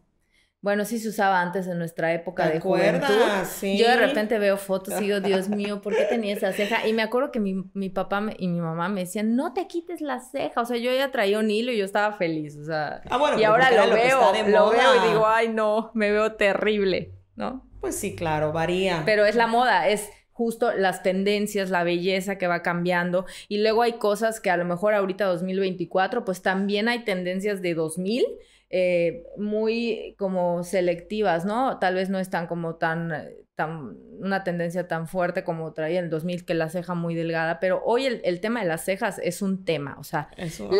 Bueno, 0.62 0.85
sí 0.85 0.99
se 0.99 1.11
usaba 1.11 1.40
antes 1.42 1.68
en 1.68 1.78
nuestra 1.78 2.12
época 2.12 2.49
de 2.49 2.59
juventud. 2.59 3.06
Sí. 3.45 3.78
Yo 3.78 3.87
de 3.87 3.97
repente 3.97 4.38
veo 4.38 4.56
fotos 4.56 4.95
y 5.00 5.04
digo, 5.04 5.21
Dios 5.21 5.49
mío, 5.49 5.80
¿por 5.80 5.95
qué 5.95 6.04
tenía 6.04 6.35
esa 6.35 6.52
ceja? 6.52 6.88
Y 6.88 6.92
me 6.92 7.02
acuerdo 7.02 7.30
que 7.30 7.38
mi, 7.38 7.71
mi 7.75 7.88
papá 7.88 8.21
y 8.37 8.49
mi 8.49 8.61
mamá 8.61 8.88
me 8.88 9.02
decían, 9.02 9.37
no 9.37 9.52
te 9.52 9.68
quites 9.68 10.00
la 10.00 10.18
ceja. 10.18 10.61
O 10.61 10.64
sea, 10.64 10.76
yo 10.76 10.92
ya 10.92 11.12
traía 11.12 11.38
un 11.38 11.50
hilo 11.50 11.71
y 11.71 11.78
yo 11.78 11.85
estaba 11.85 12.16
feliz. 12.16 12.56
O 12.56 12.64
sea, 12.64 13.02
ah, 13.09 13.16
bueno, 13.16 13.38
y 13.38 13.45
ahora 13.45 13.71
lo 13.71 13.95
veo, 13.95 14.21
lo 14.49 14.71
veo 14.71 15.04
y 15.04 15.09
digo, 15.09 15.26
ay, 15.26 15.49
no, 15.50 15.92
me 15.95 16.11
veo 16.11 16.33
terrible, 16.33 17.12
¿no? 17.37 17.65
Pues 17.80 17.97
sí, 17.97 18.14
claro, 18.16 18.52
varía. 18.52 19.02
Pero 19.04 19.25
es 19.25 19.37
la 19.37 19.47
moda, 19.47 19.88
es 19.88 20.11
justo 20.33 20.73
las 20.73 21.02
tendencias, 21.02 21.71
la 21.71 21.83
belleza 21.83 22.37
que 22.37 22.47
va 22.47 22.62
cambiando. 22.62 23.25
Y 23.49 23.59
luego 23.59 23.83
hay 23.83 23.95
cosas 23.95 24.40
que 24.40 24.50
a 24.50 24.56
lo 24.56 24.64
mejor 24.64 24.95
ahorita 24.95 25.25
2024, 25.25 26.25
pues 26.25 26.42
también 26.42 26.88
hay 26.88 27.04
tendencias 27.04 27.62
de 27.62 27.75
2000 27.75 28.26
eh, 28.68 29.25
muy 29.38 30.16
como 30.18 30.64
selectivas, 30.64 31.45
¿no? 31.45 31.78
Tal 31.78 31.95
vez 31.95 32.11
no 32.11 32.18
están 32.18 32.49
como 32.49 32.75
tan, 32.75 33.12
tan, 33.54 33.97
una 34.18 34.42
tendencia 34.42 34.88
tan 34.88 35.06
fuerte 35.06 35.45
como 35.45 35.73
traía 35.73 36.00
en 36.00 36.06
el 36.06 36.11
2000, 36.11 36.45
que 36.45 36.54
la 36.54 36.68
ceja 36.68 36.95
muy 36.95 37.14
delgada, 37.14 37.61
pero 37.61 37.80
hoy 37.85 38.06
el, 38.06 38.40
tema 38.40 38.61
de 38.61 38.66
las 38.66 38.85
cejas 38.85 39.21
es 39.23 39.40
un 39.40 39.64
tema, 39.64 39.97
o 40.00 40.04
sea, 40.04 40.30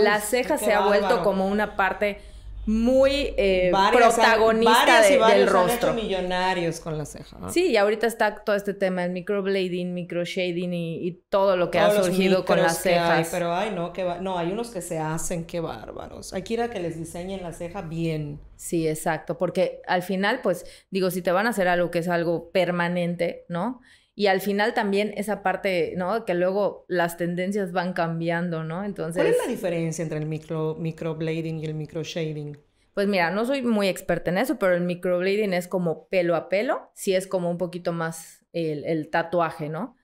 la 0.03 0.21
ceja 0.21 0.59
se 0.59 0.73
ha 0.73 0.85
vuelto 0.85 1.23
como 1.23 1.47
una 1.47 1.77
parte 1.77 2.19
muy 2.67 3.33
eh, 3.37 3.73
protagonista 3.93 5.01
del 5.03 5.47
rostro. 5.47 5.95
millonarios 5.95 6.81
con 6.81 6.99
la 6.99 7.07
ceja. 7.07 7.39
Sí, 7.49 7.69
y 7.69 7.77
ahorita 7.77 8.07
está 8.07 8.43
todo 8.45 8.57
este 8.57 8.75
tema 8.75 9.03
del 9.03 9.13
microblading, 9.13 9.95
microshading 9.95 10.75
y, 10.75 11.07
y 11.07 11.13
todo 11.29 11.57
lo 11.57 11.71
que 11.71 11.79
ha 11.79 11.91
surgido 11.91 12.45
con 12.45 12.61
las 12.61 12.83
cejas. 12.83 13.29
pero 13.31 13.55
ay, 13.55 13.71
no, 13.75 13.93
que 13.93 14.05
no, 14.21 14.37
hay 14.37 14.51
unos 14.51 14.71
que 14.71 14.83
se 14.83 14.99
hacen, 14.99 15.45
qué 15.45 15.61
bárbaros. 15.61 16.33
Hay 16.33 16.43
que 16.43 16.55
ir 16.55 16.61
a 16.61 16.69
que 16.69 16.81
les 16.81 16.99
diseñen 16.99 17.43
la 17.43 17.53
ceja 17.53 17.83
bien. 17.83 18.41
Sí, 18.57 18.89
exacto, 18.89 19.39
porque 19.39 19.81
al 19.87 20.03
final, 20.03 20.41
pues, 20.43 20.65
digo, 20.91 21.11
si 21.11 21.23
te 21.23 21.31
van 21.31 21.47
a 21.47 21.51
hacer 21.51 21.69
algo 21.69 21.91
que 21.91 22.01
es 22.01 22.09
algo 22.09 22.51
permanente, 22.51 23.45
¿no? 23.49 23.81
Y 24.19 24.29
al 24.29 24.41
final 24.41 24.73
también 24.73 25.13
esa 25.15 25.43
parte, 25.43 25.93
¿no? 25.99 26.25
Que 26.25 26.33
luego 26.33 26.87
las 26.89 27.19
tendencias 27.19 27.73
van 27.73 27.93
cambiando, 27.93 28.65
¿no? 28.65 28.83
Entonces... 28.83 29.23
¿Cuál 29.23 29.35
es 29.35 29.39
la 29.39 29.47
diferencia 29.47 30.03
entre 30.03 30.19
el 30.19 30.25
micro, 30.25 30.75
microblading 30.75 31.59
y 31.59 31.67
el 31.67 31.75
microshading? 31.75 32.57
Pues 32.95 33.09
mira, 33.09 33.31
no 33.31 33.45
soy 33.45 33.61
muy 33.61 33.89
experta 33.89 34.31
en 34.31 34.39
eso, 34.39 34.59
pero 34.59 34.75
el 34.75 34.81
microblading 34.81 35.53
es 35.53 35.69
como 35.69 36.09
pelo 36.09 36.35
a 36.35 36.49
pelo, 36.49 36.91
sí 36.95 37.15
es 37.15 37.27
como 37.27 37.51
un 37.51 37.59
poquito 37.59 37.93
más 37.93 38.47
el, 38.55 39.11
tatuaje, 39.11 39.69
¿no? 39.69 39.97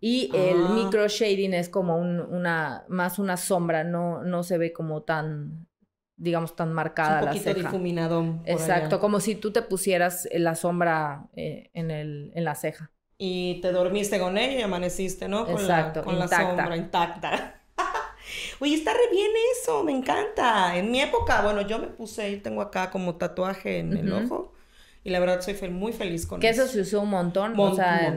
Y 0.00 0.34
el 0.34 0.64
ah. 0.64 0.70
microshading 0.70 1.52
es 1.52 1.68
como 1.68 1.98
una, 1.98 2.86
más 2.88 3.18
una 3.18 3.36
sombra, 3.36 3.84
no, 3.84 4.24
no 4.24 4.44
se 4.44 4.56
ve 4.56 4.72
como 4.72 5.02
tan, 5.02 5.68
digamos, 6.16 6.56
tan 6.56 6.72
marcada 6.72 7.20
la 7.20 7.32
ceja. 7.34 7.50
Un 7.50 7.54
poquito 7.54 7.70
difuminado. 7.70 8.40
Exacto, 8.46 8.98
como 8.98 9.20
si 9.20 9.34
tú 9.34 9.50
te 9.50 9.60
pusieras 9.60 10.26
la 10.32 10.54
sombra 10.54 11.28
eh, 11.36 11.68
en, 11.74 11.90
el, 11.90 12.32
en 12.34 12.44
la 12.44 12.54
ceja 12.54 12.92
y 13.18 13.60
te 13.60 13.72
dormiste 13.72 14.18
con 14.20 14.38
ella 14.38 14.60
y 14.60 14.62
amaneciste, 14.62 15.28
¿no? 15.28 15.44
Con 15.44 15.60
Exacto, 15.60 16.00
la, 16.00 16.04
con 16.04 16.18
la 16.18 16.28
sombra 16.28 16.76
intacta. 16.76 17.62
Oye, 18.60 18.74
está 18.74 18.92
re 18.92 19.10
bien 19.10 19.30
eso, 19.60 19.82
me 19.84 19.92
encanta. 19.92 20.76
En 20.76 20.90
mi 20.90 21.00
época, 21.00 21.42
bueno, 21.42 21.62
yo 21.62 21.78
me 21.78 21.88
puse, 21.88 22.36
tengo 22.38 22.62
acá 22.62 22.90
como 22.90 23.16
tatuaje 23.16 23.78
en 23.78 23.96
el 23.96 24.12
ojo. 24.12 24.52
Y 25.08 25.10
la 25.10 25.20
verdad 25.20 25.40
soy 25.40 25.54
muy 25.70 25.94
feliz 25.94 26.26
con 26.26 26.36
eso. 26.36 26.40
Que 26.42 26.50
eso 26.50 26.66
se 26.70 26.82
usó 26.82 27.00
un 27.00 27.08
montón. 27.08 27.58
o 27.58 27.74
sea, 27.74 28.14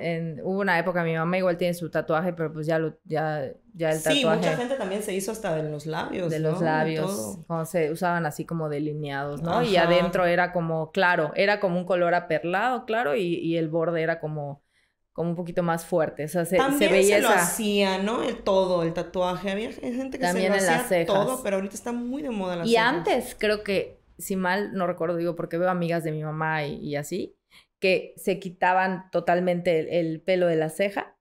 En, 0.00 0.40
hubo 0.42 0.58
una 0.58 0.76
época, 0.76 1.04
mi 1.04 1.14
mamá 1.14 1.38
igual 1.38 1.56
tiene 1.56 1.72
su 1.72 1.88
tatuaje, 1.88 2.32
pero 2.32 2.52
pues 2.52 2.66
ya, 2.66 2.80
lo, 2.80 2.98
ya, 3.04 3.52
ya 3.72 3.92
el 3.92 3.98
tatuaje... 4.02 4.18
Sí, 4.18 4.26
mucha 4.26 4.56
gente 4.56 4.74
también 4.74 5.04
se 5.04 5.14
hizo 5.14 5.30
hasta 5.30 5.54
de 5.54 5.70
los 5.70 5.86
labios, 5.86 6.30
De 6.30 6.40
los 6.40 6.60
labios, 6.60 7.38
cuando 7.46 7.64
se 7.64 7.92
usaban 7.92 8.26
así 8.26 8.44
como 8.44 8.68
delineados, 8.68 9.40
¿no? 9.40 9.62
Y 9.62 9.76
adentro 9.76 10.26
era 10.26 10.52
como, 10.52 10.90
claro, 10.90 11.30
era 11.36 11.60
como 11.60 11.78
un 11.78 11.84
color 11.84 12.12
aperlado, 12.14 12.86
claro, 12.86 13.14
y, 13.14 13.36
y 13.36 13.56
el 13.56 13.68
borde 13.68 14.02
era 14.02 14.18
como 14.18 14.64
como 15.12 15.28
un 15.28 15.36
poquito 15.36 15.62
más 15.62 15.84
fuerte. 15.84 16.24
O 16.24 16.28
sea, 16.28 16.44
se, 16.46 16.56
También 16.56 16.78
se 16.78 16.88
veía 16.88 17.16
se 17.16 17.22
lo 17.22 17.28
hacía, 17.28 17.98
¿no? 17.98 18.22
El 18.22 18.38
todo, 18.38 18.82
el 18.82 18.94
tatuaje. 18.94 19.50
Había 19.50 19.70
gente 19.70 20.18
que 20.18 20.26
se 20.26 20.48
lo 20.48 20.54
hacía 20.54 21.06
todo, 21.06 21.42
pero 21.42 21.56
ahorita 21.56 21.74
está 21.74 21.92
muy 21.92 22.22
de 22.22 22.30
moda 22.30 22.56
las 22.56 22.66
Y 22.66 22.76
antes 22.76 23.36
creo 23.38 23.62
que 23.62 24.01
si 24.22 24.36
mal 24.36 24.72
no 24.72 24.86
recuerdo, 24.86 25.16
digo, 25.16 25.36
porque 25.36 25.58
veo 25.58 25.68
amigas 25.68 26.04
de 26.04 26.12
mi 26.12 26.22
mamá 26.22 26.64
y, 26.64 26.96
así, 26.96 27.36
que 27.78 28.14
se 28.16 28.38
quitaban 28.38 29.10
totalmente 29.10 30.00
el, 30.00 30.20
pelo 30.20 30.46
de 30.46 30.56
la 30.56 30.70
ceja. 30.70 31.16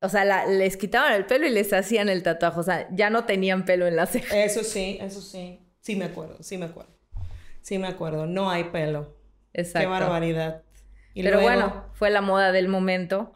O 0.00 0.08
sea, 0.08 0.46
les 0.46 0.76
quitaban 0.76 1.14
el 1.14 1.24
pelo 1.24 1.46
y 1.46 1.50
les 1.50 1.72
hacían 1.72 2.08
el 2.08 2.22
tatuaje. 2.22 2.60
O 2.60 2.62
sea, 2.62 2.88
ya 2.92 3.08
no 3.08 3.24
tenían 3.24 3.64
pelo 3.64 3.86
en 3.86 3.96
la 3.96 4.06
ceja. 4.06 4.44
Eso 4.44 4.62
sí, 4.62 4.98
eso 5.00 5.20
sí. 5.22 5.60
Sí 5.80 5.96
me 5.96 6.04
acuerdo, 6.04 6.36
sí 6.40 6.58
me 6.58 6.66
acuerdo. 6.66 6.92
Sí 7.62 7.78
me 7.78 7.88
acuerdo. 7.88 8.26
No 8.26 8.50
hay 8.50 8.64
pelo. 8.64 9.16
Exacto. 9.54 9.88
Qué 9.88 9.92
barbaridad. 9.92 10.62
Pero 11.14 11.40
bueno, 11.40 11.86
fue 11.94 12.10
la 12.10 12.20
moda 12.20 12.52
del 12.52 12.68
momento. 12.68 13.32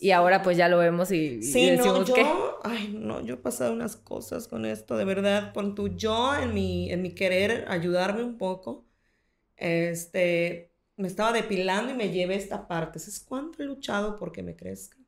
Y 0.00 0.10
ahora 0.10 0.42
pues 0.42 0.56
ya 0.56 0.68
lo 0.68 0.78
vemos 0.78 1.12
y, 1.12 1.42
sí, 1.44 1.76
no, 1.76 2.04
yo, 2.04 2.51
ay, 2.64 2.94
no, 2.94 3.20
yo 3.20 3.34
he 3.34 3.36
pasado 3.38 3.72
unas 3.72 3.96
cosas 3.96 4.48
con 4.48 4.64
esto, 4.66 4.96
de 4.96 5.04
verdad, 5.04 5.52
con 5.54 5.74
tu 5.74 5.88
yo 5.96 6.34
en 6.36 6.54
mi, 6.54 6.90
en 6.90 7.02
mi 7.02 7.14
querer 7.14 7.66
ayudarme 7.68 8.22
un 8.24 8.38
poco, 8.38 8.86
este, 9.56 10.74
me 10.96 11.08
estaba 11.08 11.32
depilando 11.32 11.92
y 11.92 11.96
me 11.96 12.10
llevé 12.12 12.36
esta 12.36 12.68
parte. 12.68 12.98
¿Es 12.98 13.20
cuánto 13.20 13.62
he 13.62 13.66
luchado 13.66 14.18
porque 14.18 14.42
me 14.42 14.56
crezca? 14.56 14.98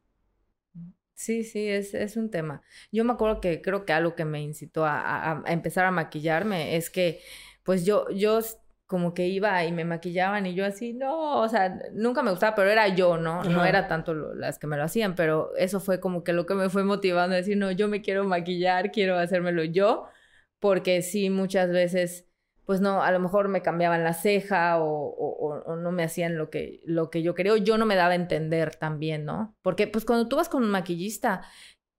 Sí, 1.15 1.45
sí, 1.45 1.69
es, 1.69 1.95
es, 1.95 2.17
un 2.17 2.31
tema. 2.31 2.63
Yo 2.91 3.05
me 3.05 3.13
acuerdo 3.13 3.41
que 3.41 3.63
creo 3.63 3.85
que 3.87 3.93
algo 3.93 4.15
que 4.17 4.25
me 4.25 4.43
incitó 4.43 4.85
a, 4.85 5.01
a, 5.01 5.43
a 5.47 5.53
empezar 5.53 5.85
a 5.87 5.91
maquillarme 5.93 6.77
es 6.77 6.91
que, 6.91 7.21
pues 7.63 7.87
yo, 7.87 8.11
yo 8.11 8.41
como 8.87 9.15
que 9.15 9.27
iba 9.27 9.65
y 9.65 9.73
me 9.73 9.85
maquillaban 9.85 10.47
y 10.47 10.55
yo 10.55 10.67
así, 10.67 10.93
no, 10.93 11.41
o 11.41 11.49
sea, 11.49 11.79
nunca 11.93 12.23
me 12.23 12.31
gustaba, 12.31 12.55
pero 12.55 12.71
era 12.71 12.89
yo, 12.89 13.17
¿no? 13.17 13.43
No 13.43 13.65
era 13.65 13.89
tanto 13.89 14.15
las 14.15 14.59
que 14.59 14.67
me 14.67 14.77
lo 14.77 14.85
hacían, 14.85 15.15
pero 15.15 15.57
eso 15.57 15.81
fue 15.81 16.01
como 16.01 16.23
que 16.23 16.33
lo 16.33 16.45
que 16.45 16.55
me 16.55 16.69
fue 16.69 16.85
motivando 16.85 17.35
a 17.35 17.39
decir, 17.39 17.57
no, 17.57 17.71
yo 17.71 17.89
me 17.89 18.03
quiero 18.03 18.25
maquillar, 18.25 18.91
quiero 18.93 19.19
hacérmelo 19.19 19.65
yo, 19.65 20.07
porque 20.59 21.01
sí, 21.01 21.31
muchas 21.31 21.71
veces, 21.71 22.29
pues 22.67 22.81
no, 22.83 23.03
a 23.03 23.11
lo 23.11 23.21
mejor 23.21 23.49
me 23.49 23.63
cambiaban 23.63 24.05
la 24.05 24.13
ceja 24.13 24.79
o, 24.79 24.87
o, 24.87 25.63
o 25.65 25.77
no 25.77 25.91
me 25.91 26.03
hacían 26.03 26.37
lo 26.37 26.51
que, 26.51 26.81
lo 26.85 27.09
que 27.09 27.23
yo 27.23 27.35
quería, 27.35 27.55
o 27.55 27.57
yo 27.57 27.79
no 27.79 27.87
me 27.87 27.97
daba 27.97 28.13
a 28.13 28.17
entender 28.17 28.77
también, 28.77 29.25
¿no? 29.25 29.57
Porque 29.63 29.87
pues 29.87 30.05
cuando 30.05 30.29
tú 30.29 30.37
vas 30.37 30.51
con 30.51 30.63
un 30.63 30.71
maquillista, 30.71 31.43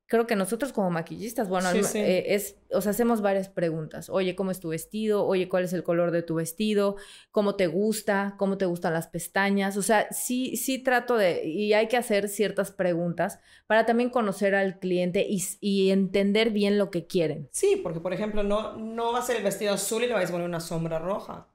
creo 0.07 0.27
que 0.27 0.35
nosotros 0.35 0.71
como 0.71 0.91
maquillistas, 0.91 1.49
bueno, 1.49 1.69
eh, 1.71 2.25
es, 2.35 2.57
o 2.71 2.81
sea, 2.81 2.91
hacemos 2.91 3.21
varias 3.21 3.49
preguntas. 3.49 4.09
Oye, 4.09 4.35
¿cómo 4.35 4.51
es 4.51 4.59
tu 4.59 4.69
vestido? 4.69 5.25
Oye, 5.25 5.49
¿cuál 5.49 5.63
es 5.63 5.73
el 5.73 5.83
color 5.83 6.11
de 6.11 6.21
tu 6.21 6.35
vestido? 6.35 6.97
¿Cómo 7.31 7.55
te 7.55 7.67
gusta? 7.67 8.35
¿Cómo 8.37 8.57
te 8.57 8.65
gustan 8.65 8.93
las 8.93 9.07
pestañas? 9.07 9.77
O 9.77 9.81
sea, 9.81 10.07
sí, 10.11 10.57
sí 10.57 10.79
trato 10.79 11.17
de, 11.17 11.45
y 11.45 11.73
hay 11.73 11.87
que 11.87 11.97
hacer 11.97 12.29
ciertas 12.29 12.71
preguntas 12.71 13.39
para 13.65 13.85
también 13.85 14.11
conocer 14.11 14.53
al 14.53 14.79
cliente 14.79 15.25
y, 15.27 15.89
entender 15.89 16.51
bien 16.51 16.77
lo 16.77 16.91
que 16.91 17.07
quieren. 17.07 17.49
Sí, 17.51 17.79
porque 17.81 17.99
por 17.99 18.13
ejemplo, 18.13 18.43
no, 18.43 18.77
no 18.77 19.11
va 19.11 19.19
a 19.19 19.23
ser 19.23 19.37
el 19.37 19.43
vestido 19.43 19.73
azul 19.73 20.03
y 20.03 20.07
le 20.07 20.13
vais 20.13 20.29
a 20.29 20.31
poner 20.31 20.47
una 20.47 20.59
sombra 20.59 20.99
roja. 20.99 21.47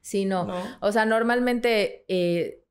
Sí, 0.00 0.26
no. 0.26 0.46
O 0.80 0.92
sea, 0.92 1.06
normalmente 1.06 2.04
eh, 2.08 2.62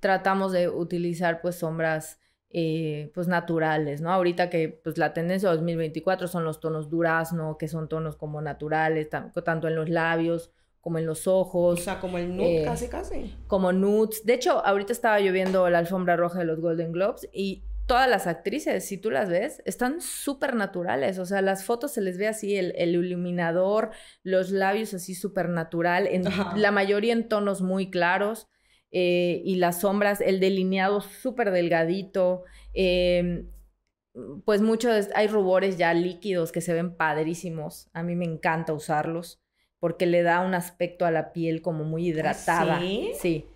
tratamos 0.00 0.50
de 0.50 0.68
utilizar 0.68 1.40
pues 1.40 1.56
sombras 1.56 2.18
eh, 2.50 3.10
pues 3.14 3.28
naturales, 3.28 4.00
¿no? 4.00 4.12
Ahorita 4.12 4.50
que 4.50 4.68
pues 4.68 4.98
la 4.98 5.12
tendencia 5.12 5.48
2024 5.50 6.28
son 6.28 6.44
los 6.44 6.60
tonos 6.60 6.90
durazno, 6.90 7.56
que 7.56 7.68
son 7.68 7.88
tonos 7.88 8.16
como 8.16 8.42
naturales, 8.42 9.08
tanto 9.08 9.68
en 9.68 9.74
los 9.76 9.88
labios 9.88 10.50
como 10.80 10.98
en 10.98 11.06
los 11.06 11.26
ojos. 11.26 11.78
O 11.78 11.82
sea, 11.82 12.00
como 12.00 12.18
el 12.18 12.36
nude, 12.36 12.62
eh, 12.62 12.64
casi, 12.64 12.88
casi. 12.88 13.36
Como 13.46 13.72
nudes. 13.72 14.24
De 14.24 14.34
hecho, 14.34 14.64
ahorita 14.64 14.92
estaba 14.92 15.20
lloviendo 15.20 15.68
la 15.70 15.78
alfombra 15.78 16.16
roja 16.16 16.40
de 16.40 16.44
los 16.44 16.60
Golden 16.60 16.92
Globes 16.92 17.28
y 17.32 17.62
todas 17.86 18.08
las 18.08 18.26
actrices, 18.26 18.84
si 18.84 18.98
tú 18.98 19.10
las 19.10 19.28
ves, 19.28 19.62
están 19.64 20.00
súper 20.00 20.54
naturales. 20.54 21.18
O 21.18 21.26
sea, 21.26 21.42
las 21.42 21.64
fotos 21.64 21.92
se 21.92 22.00
les 22.00 22.18
ve 22.18 22.28
así, 22.28 22.56
el, 22.56 22.74
iluminador, 22.76 23.90
los 24.22 24.50
labios 24.50 24.94
así 24.94 25.14
súper 25.14 25.48
natural, 25.48 26.06
en, 26.06 26.24
la 26.54 26.70
mayoría 26.70 27.12
en 27.12 27.28
tonos 27.28 27.62
muy 27.62 27.90
claros. 27.90 28.46
Eh, 28.92 29.42
y 29.44 29.56
las 29.56 29.80
sombras, 29.80 30.20
el 30.20 30.40
delineado 30.40 31.00
súper 31.00 31.50
delgadito. 31.50 32.44
Em, 32.74 33.48
pues 34.44 34.60
muchos, 34.60 35.08
hay 35.14 35.28
rubores 35.28 35.76
ya 35.78 35.94
líquidos 35.94 36.52
que 36.52 36.60
se 36.60 36.72
ven 36.72 36.96
padrísimos. 36.96 37.88
A 37.92 38.02
mí 38.02 38.16
me 38.16 38.24
encanta 38.24 38.72
usarlos 38.72 39.40
porque 39.78 40.06
le 40.06 40.22
da 40.22 40.40
un 40.40 40.54
aspecto 40.54 41.06
a 41.06 41.10
la 41.10 41.32
piel 41.32 41.62
como 41.62 41.84
muy 41.84 42.04
¿Ah, 42.04 42.08
hidratada. 42.08 42.80
¿Sí? 42.80 43.12
Sí. 43.18 43.46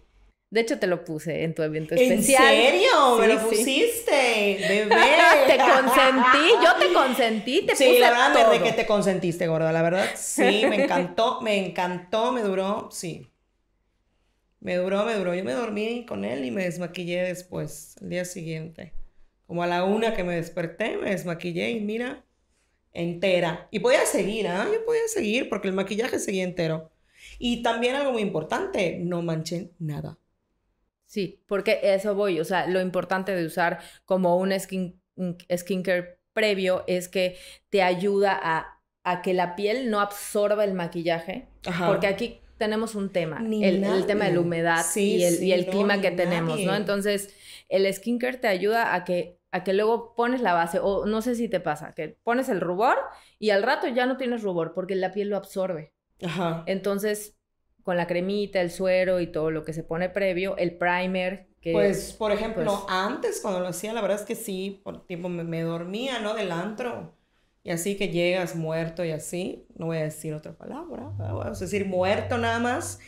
De 0.50 0.60
hecho, 0.60 0.78
te 0.78 0.86
lo 0.86 1.04
puse 1.04 1.42
en 1.42 1.52
tu 1.52 1.62
evento 1.62 1.96
especial. 1.96 2.54
¿En 2.54 2.60
serio? 2.60 3.18
¿Me 3.18 3.26
lo 3.26 3.40
pusiste? 3.40 4.56
Bebé. 4.68 4.88
te 5.48 5.56
consentí, 5.58 6.48
yo 6.62 6.74
te 6.78 6.94
consentí, 6.94 7.62
te 7.62 7.74
sí, 7.74 7.86
puse 7.86 7.98
la 7.98 8.10
verdad, 8.10 8.52
de 8.52 8.62
que 8.62 8.72
te 8.72 8.86
consentiste, 8.86 9.48
gorda, 9.48 9.72
la 9.72 9.82
verdad. 9.82 10.06
Sí, 10.14 10.64
me 10.68 10.76
encantó, 10.84 11.40
me 11.40 11.66
encantó, 11.66 12.30
me 12.30 12.42
duró, 12.42 12.88
sí. 12.92 13.26
Me 14.64 14.76
duró, 14.76 15.04
me 15.04 15.14
duró. 15.14 15.34
Yo 15.34 15.44
me 15.44 15.52
dormí 15.52 16.06
con 16.06 16.24
él 16.24 16.42
y 16.46 16.50
me 16.50 16.64
desmaquillé 16.64 17.22
después, 17.22 17.96
el 18.00 18.08
día 18.08 18.24
siguiente. 18.24 18.94
Como 19.46 19.62
a 19.62 19.66
la 19.66 19.84
una 19.84 20.14
que 20.14 20.24
me 20.24 20.36
desperté, 20.36 20.96
me 20.96 21.10
desmaquillé 21.10 21.70
y 21.72 21.80
mira, 21.80 22.24
entera. 22.94 23.68
Y 23.70 23.80
podía 23.80 24.06
seguir, 24.06 24.48
¿ah? 24.48 24.66
Yo 24.72 24.82
podía 24.86 25.06
seguir 25.08 25.50
porque 25.50 25.68
el 25.68 25.74
maquillaje 25.74 26.18
seguía 26.18 26.44
entero. 26.44 26.90
Y 27.38 27.62
también 27.62 27.94
algo 27.94 28.12
muy 28.12 28.22
importante, 28.22 28.98
no 29.00 29.20
manché 29.20 29.72
nada. 29.78 30.18
Sí, 31.04 31.42
porque 31.46 31.80
eso 31.82 32.14
voy, 32.14 32.40
o 32.40 32.44
sea, 32.44 32.66
lo 32.66 32.80
importante 32.80 33.36
de 33.36 33.44
usar 33.44 33.80
como 34.06 34.38
un 34.38 34.58
skin, 34.58 34.98
skincare 35.54 36.20
previo 36.32 36.84
es 36.86 37.10
que 37.10 37.36
te 37.68 37.82
ayuda 37.82 38.40
a, 38.42 38.80
a 39.02 39.20
que 39.20 39.34
la 39.34 39.56
piel 39.56 39.90
no 39.90 40.00
absorba 40.00 40.64
el 40.64 40.72
maquillaje, 40.72 41.48
porque 41.86 42.06
aquí 42.06 42.40
tenemos 42.58 42.94
un 42.94 43.10
tema, 43.10 43.38
el, 43.40 44.06
tema 44.06 44.26
de 44.26 44.34
la 44.34 44.40
humedad 44.40 44.84
y 44.96 45.22
el, 45.24 45.42
y 45.42 45.52
el 45.52 45.66
clima 45.66 46.00
que 46.00 46.10
tenemos, 46.10 46.60
¿no? 46.60 46.74
Entonces, 46.74 47.34
el 47.68 47.92
skincare 47.92 48.38
te 48.38 48.48
ayuda 48.48 48.94
a 48.94 49.04
que 49.04 49.38
a 49.54 49.62
que 49.62 49.72
luego 49.72 50.16
pones 50.16 50.40
la 50.40 50.52
base, 50.52 50.80
o 50.82 51.06
no 51.06 51.22
sé 51.22 51.36
si 51.36 51.48
te 51.48 51.60
pasa, 51.60 51.94
que 51.94 52.18
pones 52.24 52.48
el 52.48 52.60
rubor 52.60 52.98
y 53.38 53.50
al 53.50 53.62
rato 53.62 53.86
ya 53.86 54.04
no 54.04 54.16
tienes 54.16 54.42
rubor 54.42 54.74
porque 54.74 54.96
la 54.96 55.12
piel 55.12 55.28
lo 55.28 55.36
absorbe. 55.36 55.94
Ajá. 56.24 56.64
Entonces, 56.66 57.38
con 57.84 57.96
la 57.96 58.08
cremita, 58.08 58.60
el 58.60 58.72
suero 58.72 59.20
y 59.20 59.28
todo 59.28 59.52
lo 59.52 59.64
que 59.64 59.72
se 59.72 59.84
pone 59.84 60.08
previo, 60.08 60.56
el 60.56 60.76
primer. 60.76 61.46
Que, 61.60 61.70
pues, 61.70 62.14
por 62.14 62.32
ejemplo, 62.32 62.64
pues 62.64 62.78
antes 62.88 63.40
cuando 63.40 63.60
lo 63.60 63.68
hacía, 63.68 63.92
la 63.92 64.00
verdad 64.00 64.18
es 64.18 64.26
que 64.26 64.34
sí, 64.34 64.80
por 64.82 65.06
tiempo 65.06 65.28
me, 65.28 65.62
dormía, 65.62 66.18
¿no? 66.18 66.34
Del 66.34 66.50
antro. 66.50 67.14
Y 67.64 67.70
así 67.70 67.96
que 67.96 68.08
llegas 68.08 68.54
muerto 68.54 69.04
y 69.04 69.10
así, 69.10 69.66
no 69.76 69.86
voy 69.86 69.96
a 69.96 70.02
decir 70.02 70.34
otra 70.34 70.52
palabra, 70.52 71.08
voy 71.18 71.46
a 71.46 71.50
decir 71.50 71.86
muerto 71.86 72.38
nada 72.38 72.60
más. 72.60 73.00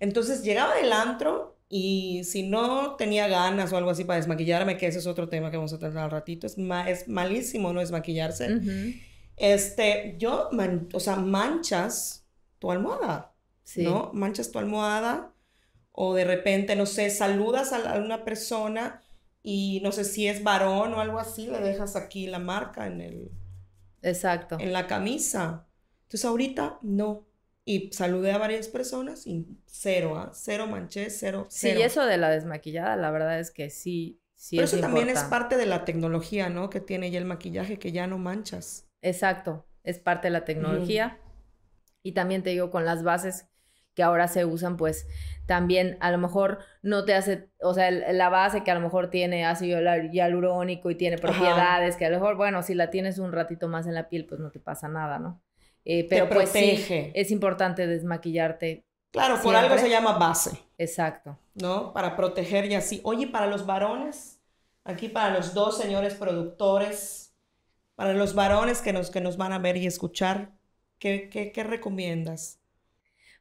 Entonces 0.00 0.42
llegaba 0.42 0.74
del 0.74 0.92
antro 0.92 1.56
y 1.68 2.24
si 2.24 2.42
no 2.42 2.96
tenía 2.96 3.28
ganas 3.28 3.72
o 3.72 3.76
algo 3.76 3.90
así 3.90 4.04
para 4.04 4.16
desmaquillarme, 4.18 4.76
que 4.76 4.88
ese 4.88 4.98
es 4.98 5.06
otro 5.06 5.28
tema 5.28 5.52
que 5.52 5.56
vamos 5.56 5.72
a 5.72 5.78
tratar 5.78 6.04
al 6.04 6.10
ratito, 6.10 6.46
es, 6.48 6.56
es 6.88 7.08
malísimo 7.08 7.72
no 7.72 7.78
desmaquillarse. 7.78 8.58
Este, 9.36 10.16
yo, 10.18 10.50
o 10.92 11.00
sea, 11.00 11.16
manchas 11.16 12.26
tu 12.58 12.72
almohada, 12.72 13.32
¿no? 13.76 14.10
Manchas 14.12 14.50
tu 14.50 14.58
almohada 14.58 15.32
o 15.92 16.14
de 16.14 16.24
repente, 16.24 16.76
no 16.76 16.86
sé, 16.86 17.10
saludas 17.10 17.72
a, 17.72 17.98
una 17.98 18.24
persona 18.24 19.02
y 19.42 19.80
no 19.82 19.92
sé 19.92 20.04
si 20.04 20.26
es 20.26 20.42
varón 20.42 20.94
o 20.94 21.00
algo 21.00 21.18
así, 21.18 21.46
le 21.46 21.60
dejas 21.60 21.94
aquí 21.94 22.26
la 22.26 22.38
marca 22.38 22.86
en 22.86 23.00
el... 23.00 23.30
Exacto. 24.02 24.56
En 24.60 24.72
la 24.72 24.86
camisa. 24.86 25.66
Entonces 26.02 26.24
ahorita 26.24 26.78
no. 26.82 27.26
Y 27.64 27.90
saludé 27.92 28.32
a 28.32 28.38
varias 28.38 28.68
personas 28.68 29.26
y 29.26 29.46
cero, 29.66 30.16
¿ah? 30.16 30.30
cero 30.34 30.66
manché, 30.66 31.10
cero, 31.10 31.46
cero. 31.50 31.76
Sí, 31.76 31.82
eso 31.82 32.04
de 32.04 32.16
la 32.16 32.30
desmaquillada, 32.30 32.96
la 32.96 33.10
verdad 33.10 33.38
es 33.38 33.50
que 33.50 33.70
sí, 33.70 34.20
sí 34.34 34.56
Pero 34.56 34.64
eso 34.64 34.80
también 34.80 35.08
es 35.08 35.22
parte 35.24 35.56
de 35.56 35.66
la 35.66 35.84
tecnología, 35.84 36.48
¿no? 36.48 36.70
Que 36.70 36.80
tiene 36.80 37.10
ya 37.10 37.18
el 37.18 37.26
maquillaje, 37.26 37.78
que 37.78 37.92
ya 37.92 38.06
no 38.06 38.18
manchas. 38.18 38.88
Exacto, 39.02 39.66
es 39.84 39.98
parte 39.98 40.28
de 40.28 40.32
la 40.32 40.44
tecnología. 40.44 41.20
Y 42.02 42.12
también 42.12 42.42
te 42.42 42.50
digo, 42.50 42.70
con 42.70 42.84
las 42.84 43.04
bases 43.04 43.46
que 43.94 44.02
ahora 44.02 44.28
se 44.28 44.44
usan, 44.44 44.76
pues 44.76 45.06
también 45.46 45.96
a 46.00 46.10
lo 46.10 46.18
mejor 46.18 46.58
no 46.82 47.04
te 47.04 47.14
hace, 47.14 47.48
o 47.60 47.74
sea, 47.74 47.90
la 47.90 48.28
base 48.28 48.62
que 48.62 48.70
a 48.70 48.74
lo 48.74 48.80
mejor 48.80 49.10
tiene 49.10 49.44
ácido 49.44 49.80
hialurónico 50.12 50.90
y 50.90 50.94
tiene 50.94 51.18
propiedades 51.18 51.96
que 51.96 52.06
a 52.06 52.10
lo 52.10 52.16
mejor, 52.16 52.36
bueno, 52.36 52.62
si 52.62 52.74
la 52.74 52.90
tienes 52.90 53.18
un 53.18 53.32
ratito 53.32 53.66
más 53.68 53.86
en 53.86 53.94
la 53.94 54.08
piel, 54.08 54.26
pues 54.26 54.40
no 54.40 54.50
te 54.50 54.60
pasa 54.60 54.88
nada, 54.88 55.18
¿no? 55.18 55.42
Eh, 55.84 56.06
pero 56.08 56.28
pues 56.28 56.50
protege. 56.50 57.10
es 57.14 57.30
importante 57.30 57.86
desmaquillarte. 57.86 58.84
Claro, 59.10 59.40
por 59.42 59.56
algo 59.56 59.76
se 59.76 59.90
llama 59.90 60.18
base. 60.18 60.52
Exacto. 60.78 61.36
¿No? 61.54 61.92
Para 61.92 62.14
proteger 62.16 62.66
y 62.66 62.74
así. 62.74 63.00
Oye, 63.02 63.26
para 63.26 63.46
los 63.46 63.66
varones, 63.66 64.40
aquí 64.84 65.08
para 65.08 65.34
los 65.34 65.52
dos 65.52 65.76
señores 65.76 66.14
productores, 66.14 67.34
para 67.96 68.14
los 68.14 68.34
varones 68.34 68.80
que 68.82 68.92
nos, 68.92 69.10
que 69.10 69.20
nos 69.20 69.36
van 69.36 69.52
a 69.52 69.58
ver 69.58 69.76
y 69.76 69.86
escuchar, 69.86 70.52
¿qué, 70.98 71.28
qué, 71.28 71.64
recomiendas? 71.64 72.59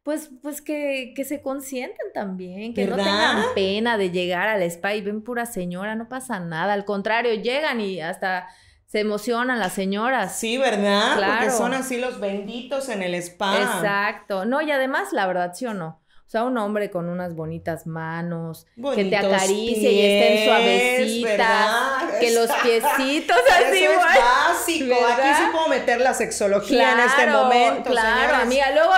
Pues, 0.03 0.29
pues 0.41 0.61
que, 0.61 1.13
que, 1.15 1.23
se 1.23 1.41
consienten 1.41 2.07
también, 2.13 2.73
que 2.73 2.87
no 2.87 2.95
tengan 2.95 3.43
pena 3.53 3.97
de 3.97 4.11
llegar 4.11 4.47
al 4.47 4.63
spa 4.63 4.95
y 4.95 5.01
ven 5.01 5.21
pura 5.21 5.45
señora, 5.45 5.95
no 5.95 6.09
pasa 6.09 6.39
nada. 6.39 6.73
Al 6.73 6.85
contrario, 6.85 7.33
llegan 7.33 7.81
y 7.81 8.01
hasta 8.01 8.47
se 8.89 9.01
emocionan 9.01 9.59
las 9.59 9.73
señoras. 9.73 10.35
Sí, 10.35 10.57
¿verdad? 10.57 11.17
Claro. 11.17 11.37
Porque 11.37 11.51
son 11.51 11.73
así 11.75 11.99
los 11.99 12.19
benditos 12.19 12.89
en 12.89 13.03
el 13.03 13.13
spa. 13.15 13.55
Exacto. 13.57 14.45
No, 14.45 14.61
y 14.61 14.71
además, 14.71 15.13
la 15.13 15.27
verdad, 15.27 15.53
sí 15.53 15.67
o 15.67 15.75
no. 15.75 15.98
O 16.29 16.31
sea, 16.31 16.43
un 16.43 16.55
hombre 16.59 16.91
con 16.91 17.09
unas 17.09 17.35
bonitas 17.35 17.87
manos, 17.87 18.67
que 18.93 19.05
te 19.05 19.17
acaricie 19.17 19.91
y 19.91 19.99
estén 19.99 20.45
suavecitas, 20.45 22.19
que 22.19 22.31
los 22.35 22.51
piecitos 22.61 23.37
así, 23.51 23.83
Eso 23.83 23.91
es 23.93 23.97
básico. 23.97 24.95
Aquí 25.07 25.27
sí 25.35 25.43
puedo 25.51 25.69
meter 25.69 25.99
la 25.99 26.13
sexología 26.13 26.91
en 26.91 26.99
este 26.99 27.25
momento, 27.31 27.89
Claro, 27.89 28.43
amiga, 28.43 28.67
luego... 28.75 28.91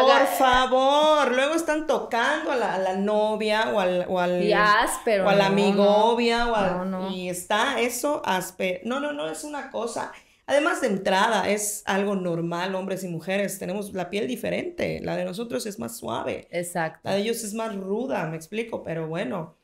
Por 0.00 0.26
favor, 0.28 1.32
luego 1.32 1.56
están 1.56 1.86
tocando 1.86 2.52
a 2.52 2.56
la, 2.56 2.94
novia 2.94 3.68
o 3.74 3.78
al... 3.78 4.06
O 4.08 4.18
al 4.18 4.42
y 4.42 4.54
áspero. 4.54 5.26
O 5.26 5.28
a 5.28 5.34
la 5.34 5.48
amigovia 5.48 6.46
o 6.46 6.56
al... 6.56 7.12
Y 7.12 7.28
está 7.28 7.80
eso 7.80 8.22
áspero. 8.24 8.80
No, 8.84 8.98
no, 8.98 9.12
no, 9.12 9.28
es 9.28 9.44
una 9.44 9.70
cosa... 9.70 10.10
Además 10.46 10.80
de 10.80 10.88
entrada, 10.88 11.48
es 11.48 11.82
algo 11.86 12.16
normal, 12.16 12.74
hombres 12.74 13.04
y 13.04 13.08
mujeres, 13.08 13.58
tenemos 13.58 13.92
la 13.92 14.10
piel 14.10 14.26
diferente, 14.26 15.00
la 15.00 15.16
de 15.16 15.24
nosotros 15.24 15.66
es 15.66 15.78
más 15.78 15.96
suave. 15.96 16.48
Exacto. 16.50 17.00
La 17.04 17.14
de 17.14 17.20
ellos 17.20 17.44
es 17.44 17.54
más 17.54 17.74
ruda, 17.76 18.26
me 18.26 18.36
explico, 18.36 18.82
pero 18.82 19.06
bueno, 19.06 19.56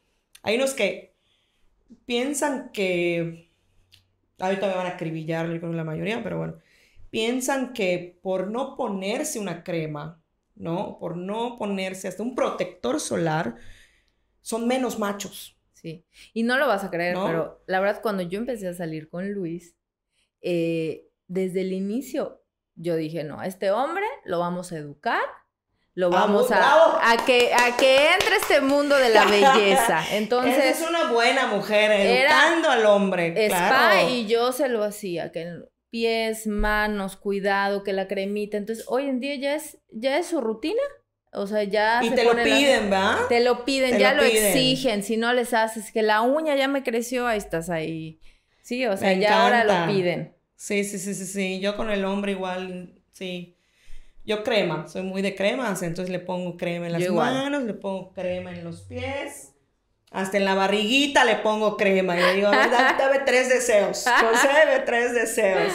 hay 0.42 0.56
unos 0.56 0.74
que 0.74 1.14
piensan 2.06 2.70
que, 2.72 3.50
ahorita 4.38 4.68
me 4.68 4.74
van 4.74 4.86
a 4.86 4.90
acribillar 4.90 5.60
con 5.60 5.76
la 5.76 5.84
mayoría, 5.84 6.22
pero 6.22 6.38
bueno, 6.38 6.58
piensan 7.10 7.72
que 7.72 8.18
por 8.22 8.48
no 8.48 8.76
ponerse 8.76 9.40
una 9.40 9.64
crema, 9.64 10.22
¿no? 10.54 10.98
Por 11.00 11.16
no 11.16 11.56
ponerse 11.56 12.06
hasta 12.06 12.22
un 12.22 12.36
protector 12.36 13.00
solar, 13.00 13.56
son 14.42 14.66
menos 14.68 14.98
machos. 14.98 15.56
Sí, 15.72 16.04
y 16.34 16.42
no 16.42 16.58
lo 16.58 16.66
vas 16.66 16.82
a 16.82 16.90
creer, 16.90 17.16
pero 17.24 17.62
la 17.66 17.78
verdad 17.78 18.02
cuando 18.02 18.24
yo 18.24 18.40
empecé 18.40 18.66
a 18.66 18.74
salir 18.74 19.08
con 19.08 19.30
Luis, 19.30 19.76
eh, 20.40 21.08
desde 21.26 21.62
el 21.62 21.72
inicio 21.72 22.42
yo 22.78 22.96
dije, 22.96 23.24
no, 23.24 23.40
a 23.40 23.46
este 23.46 23.70
hombre 23.70 24.06
lo 24.24 24.38
vamos 24.38 24.72
a 24.72 24.76
educar, 24.78 25.22
lo 25.94 26.10
vamos 26.10 26.50
a, 26.52 27.10
a, 27.10 27.16
que, 27.26 27.50
a 27.52 27.76
que 27.76 28.12
entre 28.12 28.36
este 28.36 28.60
mundo 28.60 28.96
de 28.96 29.08
la 29.08 29.24
belleza. 29.24 30.04
Entonces... 30.12 30.80
es 30.80 30.88
una 30.88 31.10
buena 31.10 31.48
mujer, 31.48 31.90
educando 31.90 32.70
al 32.70 32.86
hombre. 32.86 33.34
Spa 33.46 34.04
y 34.08 34.26
yo 34.26 34.52
se 34.52 34.68
lo 34.68 34.84
hacía, 34.84 35.32
que 35.32 35.64
pies, 35.90 36.46
manos, 36.46 37.16
cuidado, 37.16 37.82
que 37.82 37.92
la 37.92 38.06
cremita. 38.06 38.56
Entonces, 38.56 38.84
hoy 38.88 39.08
en 39.08 39.18
día 39.18 39.34
ya 39.34 39.54
es, 39.56 39.78
ya 39.90 40.18
es 40.18 40.26
su 40.26 40.40
rutina. 40.40 40.82
O 41.32 41.46
sea, 41.46 41.64
ya. 41.64 42.00
Y 42.02 42.10
te 42.10 42.24
lo 42.24 42.32
piden, 42.36 42.92
¿va? 42.92 43.26
Te 43.28 43.40
lo 43.40 43.64
piden, 43.64 43.98
ya 43.98 44.14
lo, 44.14 44.22
exigen. 44.22 45.02
Si 45.02 45.16
no 45.16 45.32
les 45.32 45.52
haces 45.52 45.90
que 45.90 46.02
la 46.02 46.22
uña 46.22 46.54
ya 46.54 46.68
me 46.68 46.84
creció, 46.84 47.26
ahí 47.26 47.38
estás 47.38 47.70
ahí. 47.70 48.20
Sí, 48.68 48.84
o 48.84 48.98
sea, 48.98 49.14
ya 49.14 49.44
ahora 49.44 49.64
lo 49.64 49.90
piden. 49.90 50.34
Sí, 50.54 50.84
sí, 50.84 50.98
sí, 50.98 51.14
sí, 51.14 51.24
sí. 51.24 51.58
Yo 51.58 51.74
con 51.74 51.88
el 51.88 52.04
hombre 52.04 52.32
igual, 52.32 53.00
sí. 53.12 53.56
Yo 54.26 54.44
crema, 54.44 54.86
soy 54.88 55.04
muy 55.04 55.22
de 55.22 55.34
cremas, 55.34 55.82
entonces 55.82 56.12
le 56.12 56.18
pongo 56.18 56.58
crema 56.58 56.84
en 56.84 56.92
las 56.92 57.08
manos, 57.08 57.62
le 57.62 57.72
pongo 57.72 58.12
crema 58.12 58.52
en 58.52 58.64
los 58.64 58.82
pies, 58.82 59.54
hasta 60.10 60.36
en 60.36 60.44
la 60.44 60.54
barriguita 60.54 61.24
le 61.24 61.36
pongo 61.36 61.78
crema 61.78 62.14
y 62.18 62.20
le 62.20 62.34
digo, 62.34 62.50
dame 62.98 63.20
tres 63.24 63.48
deseos, 63.48 64.04
concede 64.04 64.80
tres 64.84 65.14
deseos. 65.14 65.72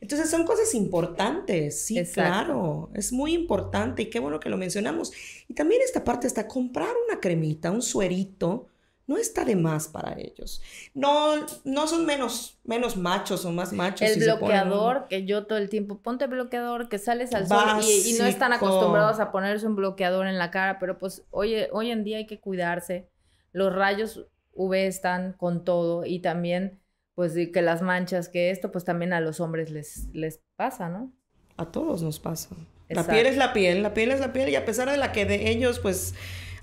Entonces 0.00 0.30
son 0.30 0.44
cosas 0.44 0.72
importantes, 0.76 1.82
sí, 1.82 2.00
claro, 2.14 2.90
es 2.94 3.10
muy 3.10 3.34
importante 3.34 4.02
y 4.02 4.06
qué 4.06 4.20
bueno 4.20 4.38
que 4.38 4.50
lo 4.50 4.56
mencionamos. 4.56 5.12
Y 5.48 5.54
también 5.54 5.82
esta 5.84 6.04
parte 6.04 6.28
está 6.28 6.46
comprar 6.46 6.94
una 7.08 7.18
cremita, 7.18 7.72
un 7.72 7.82
suerito, 7.82 8.68
no 9.10 9.16
está 9.16 9.44
de 9.44 9.56
más 9.56 9.88
para 9.88 10.16
ellos. 10.20 10.62
No, 10.94 11.44
no 11.64 11.88
son 11.88 12.06
menos, 12.06 12.60
menos 12.62 12.96
machos 12.96 13.44
o 13.44 13.50
más 13.50 13.72
machos. 13.72 14.08
El 14.08 14.20
bloqueador, 14.20 15.08
que 15.08 15.24
yo 15.24 15.46
todo 15.46 15.58
el 15.58 15.68
tiempo, 15.68 15.98
ponte 15.98 16.28
bloqueador, 16.28 16.88
que 16.88 16.98
sales 16.98 17.34
al 17.34 17.48
sol 17.48 17.82
y, 17.82 18.12
no 18.20 18.26
están 18.26 18.52
acostumbrados 18.52 19.18
a 19.18 19.32
ponerse 19.32 19.66
un 19.66 19.74
bloqueador 19.74 20.28
en 20.28 20.38
la 20.38 20.52
cara, 20.52 20.78
pero 20.78 20.96
pues 20.96 21.24
hoy, 21.30 21.56
hoy 21.72 21.90
en 21.90 22.04
día 22.04 22.18
hay 22.18 22.26
que 22.28 22.38
cuidarse. 22.38 23.10
Los 23.50 23.74
rayos 23.74 24.28
UV 24.52 24.74
están 24.74 25.32
con 25.32 25.64
todo 25.64 26.06
y 26.06 26.20
también 26.20 26.80
pues 27.16 27.34
que 27.34 27.62
las 27.62 27.82
manchas, 27.82 28.28
que 28.28 28.52
esto 28.52 28.70
pues 28.70 28.84
también 28.84 29.12
a 29.12 29.20
los 29.20 29.40
hombres 29.40 29.72
les, 29.72 30.06
les 30.12 30.40
pasa, 30.54 30.88
¿no? 30.88 31.12
A 31.56 31.66
todos 31.72 32.00
nos 32.04 32.20
pasa. 32.20 32.50
La 32.88 33.04
piel 33.04 33.26
es 33.26 33.36
la 33.36 33.52
piel, 33.52 33.82
la 33.82 33.92
piel 33.92 34.12
es 34.12 34.20
la 34.20 34.32
piel 34.32 34.50
y 34.50 34.54
a 34.54 34.64
pesar 34.64 34.88
de 34.88 34.96
la 34.98 35.10
que 35.10 35.24
de 35.24 35.50
ellos 35.50 35.80
pues 35.80 36.14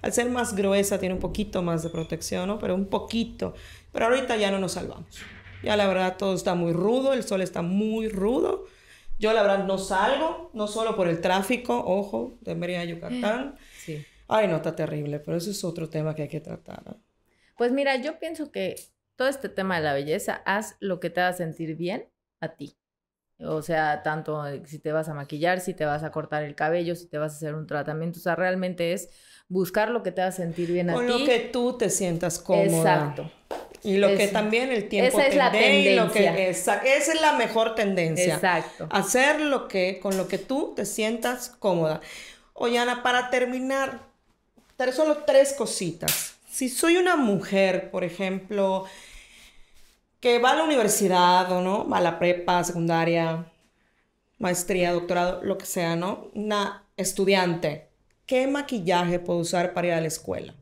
al 0.01 0.13
ser 0.13 0.29
más 0.29 0.55
gruesa 0.55 0.99
tiene 0.99 1.15
un 1.15 1.21
poquito 1.21 1.62
más 1.62 1.83
de 1.83 1.89
protección, 1.89 2.47
¿no? 2.47 2.60
Pero 2.60 2.75
un 2.75 2.88
poquito. 2.88 3.53
Pero 3.91 4.05
ahorita 4.05 4.36
ya 4.38 4.51
no 4.51 4.60
nos 4.60 4.73
salvamos. 4.73 5.19
Ya 5.63 5.75
la 5.75 5.88
verdad 5.88 6.17
todo 6.17 6.36
está 6.36 6.55
muy 6.55 6.71
rudo, 6.73 7.13
el 7.13 7.23
sol 7.23 7.41
está 7.41 7.62
muy 7.62 8.10
rudo. 8.10 8.65
Yo 9.19 9.33
la 9.33 9.41
verdad 9.41 9.65
no 9.65 9.77
salgo, 9.77 10.51
no 10.53 10.67
solo 10.67 10.95
por 10.95 11.07
el 11.07 11.21
tráfico, 11.21 11.83
ojo, 11.86 12.38
de 12.41 12.53
Mérida, 12.55 12.83
Yucatán. 12.83 13.55
Sí. 13.77 14.05
Ay, 14.27 14.47
no, 14.47 14.57
está 14.57 14.75
terrible, 14.75 15.19
pero 15.19 15.38
eso 15.38 15.49
es 15.49 15.63
otro 15.63 15.89
tema 15.89 16.13
que 16.13 16.23
hay 16.23 16.27
que 16.27 16.41
tratar. 16.41 16.97
Pues 17.57 17.71
mira, 17.71 17.95
yo 17.95 18.19
pienso 18.19 18.51
que 18.51 18.75
todo 19.15 19.27
este 19.27 19.49
tema 19.49 19.77
de 19.77 19.83
la 19.83 19.93
belleza, 19.93 20.43
haz 20.45 20.75
lo 20.79 20.99
que 20.99 21.10
te 21.10 21.21
haga 21.21 21.33
sentir 21.33 21.75
bien 21.75 22.07
a 22.39 22.49
ti. 22.49 22.77
O 23.39 23.62
sea, 23.62 24.02
tanto 24.02 24.43
si 24.65 24.80
te 24.80 24.91
vas 24.91 25.10
a 25.10 25.13
maquillar, 25.13 25.60
si 25.60 25.73
te 25.73 25.86
vas 25.86 26.04
a 26.04 26.12
cortar 26.12 26.43
el 26.43 26.56
cabello, 26.56 26.95
si 26.95 27.06
te 27.06 27.17
vas 27.17 27.34
a 27.34 27.36
hacer 27.36 27.54
un 27.54 27.67
tratamiento. 27.67 28.19
O 28.19 28.21
sea, 28.21 28.36
realmente 28.36 28.93
es 28.93 29.10
buscar 29.47 29.89
lo 29.89 30.04
que 30.04 30.12
te 30.12 30.21
haga 30.21 30.32
sentir 30.32 30.71
bien 30.71 30.89
a 30.89 30.93
ti. 30.93 30.97
Con 30.97 31.08
lo 31.08 31.26
que 31.26 31.39
tú 31.39 31.78
te 31.78 31.89
sientas 31.89 32.39
cómoda. 32.39 32.65
Exacto. 32.65 33.32
Y 33.84 33.97
lo 33.97 34.15
que 34.15 34.28
también 34.28 34.71
el 34.71 34.89
tiempo 34.89 35.17
esa 35.17 35.28
es 35.28 35.36
la 35.36 35.52
tendencia. 35.52 36.36
esa, 36.50 36.78
es 36.78 37.21
la 37.21 37.34
mejor 37.34 37.76
tendencia. 37.76 38.36
Exacto. 38.36 38.88
Hacer 38.89 39.39
lo 39.41 39.67
que, 39.67 40.00
con 40.02 40.17
lo 40.17 40.28
que 40.28 40.38
tú 40.39 40.73
te 40.76 40.86
sientas 40.86 41.50
cómoda. 41.60 42.02
Oye, 42.54 42.80
Ana, 42.80 43.04
para 43.04 43.30
terminar, 43.30 44.00
solo 44.93 45.23
tres 45.26 45.54
cositas. 45.54 46.34
Si 46.50 46.69
soy 46.69 46.97
una 46.97 47.15
mujer, 47.15 47.91
por 47.91 48.04
ejemplo, 48.04 48.86
que 50.19 50.39
va 50.39 50.51
a 50.51 50.56
la 50.56 50.63
universidad 50.63 51.51
o 51.51 51.62
no, 51.62 51.88
va 51.88 51.97
a 51.97 52.01
la 52.01 52.19
prepa, 52.19 52.63
secundaria, 52.63 53.51
maestría, 54.39 54.91
doctorado, 54.91 55.43
lo 55.43 55.58
que 55.58 55.65
sea, 55.65 55.95
¿no? 55.95 56.30
Una 56.34 56.86
estudiante, 56.95 57.89
¿qué 58.25 58.47
maquillaje 58.47 59.19
puedo 59.19 59.39
usar 59.39 59.73
para 59.73 59.88
ir 59.88 59.93
a 59.93 60.01
la 60.01 60.08
escuela? 60.08 60.56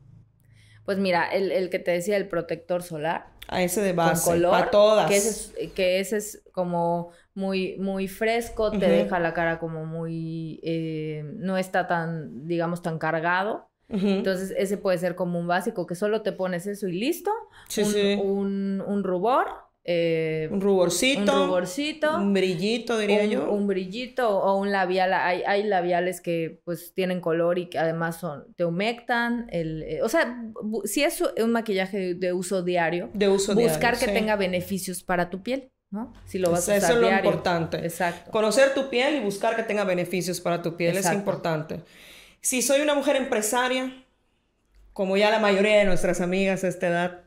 Pues 0.84 0.98
mira, 0.98 1.28
el, 1.32 1.68
que 1.68 1.80
te 1.80 1.90
decía, 1.90 2.16
el 2.16 2.28
protector 2.28 2.82
solar. 2.82 3.26
A 3.48 3.62
ese 3.62 3.80
de 3.80 3.92
base, 3.92 4.24
color, 4.24 4.52
para 4.52 4.70
todas. 4.70 5.08
Que 5.08 5.16
ese, 5.16 5.52
es, 5.58 5.72
que 5.72 6.00
ese 6.00 6.16
es 6.18 6.42
como 6.52 7.10
muy, 7.34 7.76
muy 7.78 8.08
fresco, 8.08 8.70
te 8.70 8.88
deja 8.88 9.18
la 9.18 9.34
cara 9.34 9.58
como 9.58 9.84
muy, 9.84 10.60
eh, 10.62 11.22
no 11.36 11.58
está 11.58 11.86
tan, 11.86 12.46
digamos, 12.46 12.82
tan 12.82 12.98
cargado. 12.98 13.68
Entonces, 13.88 14.52
ese 14.56 14.76
puede 14.76 14.98
ser 14.98 15.14
como 15.14 15.38
un 15.38 15.46
básico, 15.46 15.86
que 15.86 15.94
solo 15.94 16.22
te 16.22 16.32
pones 16.32 16.66
eso 16.66 16.88
y 16.88 16.92
listo. 16.92 17.30
un, 17.78 18.80
Un, 18.80 19.04
rubor. 19.04 19.46
Eh, 19.84 20.48
un 20.50 20.60
ruborcito. 20.60 21.20
Un 21.42 21.46
ruborcito. 21.46 22.16
Un 22.16 22.32
brillito, 22.32 22.98
diría 22.98 23.24
yo. 23.26 23.50
Un 23.50 23.68
brillito 23.68 24.28
o 24.28 24.56
un 24.56 24.72
labial. 24.72 25.14
Hay, 25.14 25.42
hay 25.46 25.62
labiales 25.62 26.20
que 26.20 26.60
pues 26.64 26.92
tienen 26.94 27.20
color 27.20 27.58
y 27.58 27.68
que 27.70 27.78
además 27.78 28.18
son, 28.18 28.52
te 28.56 28.64
humectan. 28.64 29.46
El, 29.50 29.84
eh, 29.84 30.02
o 30.02 30.08
sea, 30.08 30.42
si 30.84 31.04
es 31.04 31.22
un 31.40 31.52
maquillaje 31.52 32.14
de, 32.14 32.32
uso 32.32 32.62
diario, 32.62 33.10
de 33.14 33.28
uso 33.28 33.54
buscar 33.54 33.96
que 33.96 34.08
tenga 34.08 34.34
beneficios 34.34 35.04
para 35.04 35.30
tu 35.30 35.42
piel. 35.42 35.70
¿no? 35.90 36.12
Si 36.24 36.38
lo 36.38 36.50
vas 36.50 36.68
a 36.68 36.76
usar 36.76 36.90
Eso 36.90 36.94
es 36.94 37.10
lo 37.10 37.16
importante. 37.16 37.78
Exacto. 37.78 38.32
Conocer 38.32 38.74
tu 38.74 38.90
piel 38.90 39.16
y 39.16 39.20
buscar 39.20 39.54
que 39.54 39.62
tenga 39.62 39.84
beneficios 39.84 40.40
para 40.40 40.60
tu 40.62 40.76
piel 40.76 40.96
es 40.96 41.12
importante. 41.12 41.82
Si 42.40 42.62
soy 42.62 42.80
una 42.80 42.94
mujer 42.94 43.16
empresaria, 43.16 44.04
como 44.92 45.16
ya 45.16 45.30
la 45.30 45.38
mayoría 45.38 45.78
de 45.78 45.84
nuestras 45.84 46.20
amigas 46.20 46.64
a 46.64 46.68
esta 46.68 46.88
edad, 46.88 47.26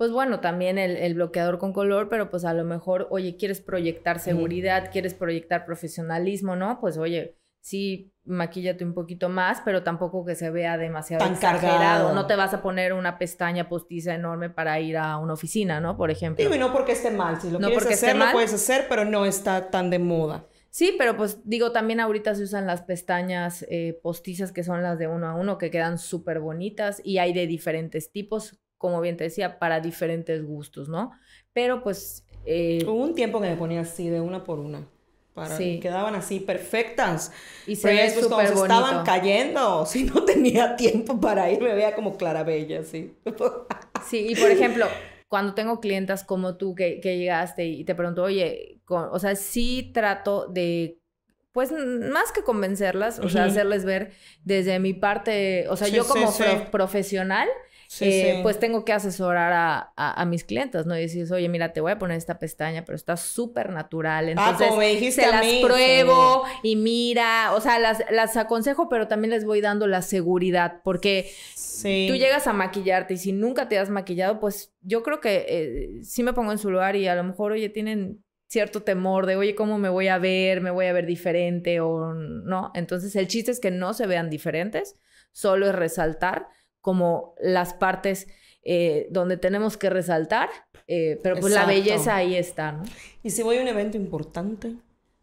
pues 0.00 0.12
bueno, 0.12 0.40
también 0.40 0.78
el, 0.78 1.12
bloqueador 1.12 1.58
con 1.58 1.74
color, 1.74 2.08
pero 2.08 2.30
pues 2.30 2.46
a 2.46 2.54
lo 2.54 2.64
mejor, 2.64 3.06
oye, 3.10 3.36
quieres 3.36 3.60
proyectar 3.60 4.18
seguridad, 4.18 4.90
quieres 4.90 5.12
proyectar 5.12 5.66
profesionalismo, 5.66 6.56
¿no? 6.56 6.80
Pues 6.80 6.96
oye, 6.96 7.36
sí, 7.60 8.10
maquíllate 8.24 8.82
un 8.82 8.94
poquito 8.94 9.28
más, 9.28 9.60
pero 9.62 9.82
tampoco 9.82 10.24
que 10.24 10.34
se 10.36 10.48
vea 10.48 10.78
demasiado 10.78 11.22
Tan 11.22 11.34
exagerado. 11.34 12.14
No 12.14 12.26
te 12.26 12.34
vas 12.34 12.54
a 12.54 12.62
poner 12.62 12.94
una 12.94 13.18
pestaña 13.18 13.68
postiza 13.68 14.14
enorme 14.14 14.48
para 14.48 14.80
ir 14.80 14.96
a 14.96 15.18
una 15.18 15.34
oficina, 15.34 15.80
¿no? 15.80 15.98
Por 15.98 16.10
ejemplo. 16.10 16.42
Digo, 16.42 16.54
y 16.54 16.58
no 16.58 16.72
porque 16.72 16.92
esté 16.92 17.10
mal. 17.10 17.38
Si 17.38 17.50
lo 17.50 17.58
quieres 17.58 17.86
hacer, 17.86 18.16
lo 18.16 18.32
puedes 18.32 18.54
hacer, 18.54 18.86
pero 18.88 19.04
no 19.04 19.26
está 19.26 19.70
tan 19.70 19.90
de 19.90 19.98
moda. 19.98 20.46
Sí, 20.70 20.94
pero 20.96 21.16
pues 21.16 21.40
digo, 21.44 21.72
también 21.72 21.98
ahorita 21.98 22.34
se 22.36 22.44
usan 22.44 22.66
las 22.66 22.82
pestañas 22.82 23.66
eh, 23.68 23.98
postizas 24.02 24.52
que 24.52 24.62
son 24.62 24.82
las 24.82 24.98
de 25.00 25.08
uno 25.08 25.26
a 25.26 25.34
uno, 25.34 25.58
que 25.58 25.70
quedan 25.70 25.98
súper 25.98 26.38
bonitas 26.38 27.02
y 27.04 27.18
hay 27.18 27.32
de 27.32 27.48
diferentes 27.48 28.12
tipos, 28.12 28.60
como 28.78 29.00
bien 29.00 29.16
te 29.16 29.24
decía, 29.24 29.58
para 29.58 29.80
diferentes 29.80 30.44
gustos, 30.44 30.88
¿no? 30.88 31.10
Pero 31.52 31.82
pues... 31.82 32.24
Eh, 32.46 32.84
Hubo 32.86 33.02
un 33.02 33.16
tiempo 33.16 33.40
que 33.40 33.48
me 33.48 33.56
ponía 33.56 33.80
así, 33.80 34.08
de 34.08 34.20
una 34.20 34.44
por 34.44 34.60
una. 34.60 34.86
Para, 35.34 35.56
sí. 35.56 35.80
Quedaban 35.80 36.14
así 36.14 36.38
perfectas. 36.38 37.32
Y 37.66 37.74
se 37.74 37.88
ve 37.88 38.10
súper 38.10 38.46
estaban 38.46 39.04
cayendo, 39.04 39.84
si 39.86 40.04
no 40.04 40.24
tenía 40.24 40.76
tiempo 40.76 41.20
para 41.20 41.50
ir, 41.50 41.60
me 41.60 41.74
veía 41.74 41.96
como 41.96 42.16
Clarabella, 42.16 42.84
sí. 42.84 43.16
sí, 44.08 44.28
y 44.30 44.36
por 44.36 44.50
ejemplo, 44.50 44.86
cuando 45.28 45.54
tengo 45.54 45.80
clientas 45.80 46.24
como 46.24 46.56
tú 46.56 46.74
que, 46.74 47.00
que 47.00 47.18
llegaste 47.18 47.66
y 47.66 47.84
te 47.84 47.94
pregunto, 47.94 48.22
oye, 48.22 48.79
o 48.96 49.18
sea, 49.18 49.34
sí 49.36 49.90
trato 49.94 50.46
de 50.46 51.00
pues 51.52 51.72
más 51.72 52.30
que 52.32 52.42
convencerlas, 52.42 53.18
o 53.18 53.28
sea, 53.28 53.44
hacerles 53.44 53.84
ver 53.84 54.12
desde 54.44 54.78
mi 54.78 54.94
parte, 54.94 55.66
o 55.68 55.76
sea, 55.76 55.88
yo 55.88 56.06
como 56.06 56.32
profesional, 56.70 57.48
eh, 57.98 58.38
pues 58.44 58.60
tengo 58.60 58.84
que 58.84 58.92
asesorar 58.92 59.52
a, 59.52 59.92
a, 59.96 60.24
mis 60.24 60.44
clientes, 60.44 60.86
¿no? 60.86 60.96
Y 60.96 61.00
decir, 61.00 61.30
oye, 61.32 61.48
mira, 61.48 61.72
te 61.72 61.80
voy 61.80 61.90
a 61.90 61.98
poner 61.98 62.16
esta 62.18 62.38
pestaña, 62.38 62.84
pero 62.84 62.94
está 62.94 63.16
súper 63.16 63.70
natural. 63.70 64.28
Ah, 64.28 64.30
entonces, 64.30 64.66
ah, 64.68 64.70
como 64.70 64.82
dijiste 64.82 65.22
se 65.22 65.28
las 65.28 65.44
pruebo 65.60 66.44
y 66.62 66.76
mira, 66.76 67.52
o 67.52 67.60
sea, 67.60 67.80
las, 67.80 68.04
las 68.12 68.36
aconsejo, 68.36 68.88
pero 68.88 69.08
también 69.08 69.32
les 69.32 69.44
voy 69.44 69.60
dando 69.60 69.88
la 69.88 70.02
seguridad, 70.02 70.82
porque 70.84 71.32
tú 71.82 72.14
llegas 72.14 72.46
a 72.46 72.52
maquillarte 72.52 73.14
y 73.14 73.18
si 73.18 73.32
nunca 73.32 73.68
te 73.68 73.76
has 73.76 73.90
maquillado, 73.90 74.38
pues 74.38 74.72
yo 74.82 75.02
creo 75.02 75.20
que 75.20 75.46
eh, 75.48 76.04
sí 76.04 76.22
me 76.22 76.32
pongo 76.32 76.52
en 76.52 76.58
su 76.58 76.70
lugar 76.70 76.94
y 76.94 77.08
a 77.08 77.16
lo 77.16 77.24
mejor, 77.24 77.50
oye, 77.50 77.70
tienen 77.70 78.22
cierto 78.50 78.82
temor 78.82 79.26
de, 79.26 79.36
oye, 79.36 79.54
¿cómo 79.54 79.78
me 79.78 79.88
voy 79.88 80.08
a 80.08 80.18
ver? 80.18 80.60
¿Me 80.60 80.72
voy 80.72 80.86
a 80.86 80.92
ver 80.92 81.06
diferente 81.06 81.80
o 81.80 82.12
no? 82.14 82.72
Entonces, 82.74 83.14
el 83.14 83.28
chiste 83.28 83.52
es 83.52 83.60
que 83.60 83.70
no 83.70 83.94
se 83.94 84.08
vean 84.08 84.28
diferentes, 84.28 84.96
solo 85.30 85.68
es 85.68 85.74
resaltar 85.74 86.48
como 86.80 87.34
las 87.38 87.74
partes 87.74 88.26
eh, 88.64 89.06
donde 89.10 89.36
tenemos 89.36 89.76
que 89.76 89.88
resaltar, 89.88 90.48
eh, 90.88 91.20
pero 91.22 91.36
pues 91.38 91.54
la 91.54 91.64
belleza 91.64 92.16
ahí 92.16 92.34
está, 92.34 92.72
¿no? 92.72 92.82
Y 93.22 93.30
si 93.30 93.44
voy 93.44 93.58
a 93.58 93.62
un 93.62 93.68
evento 93.68 93.96
importante. 93.96 94.74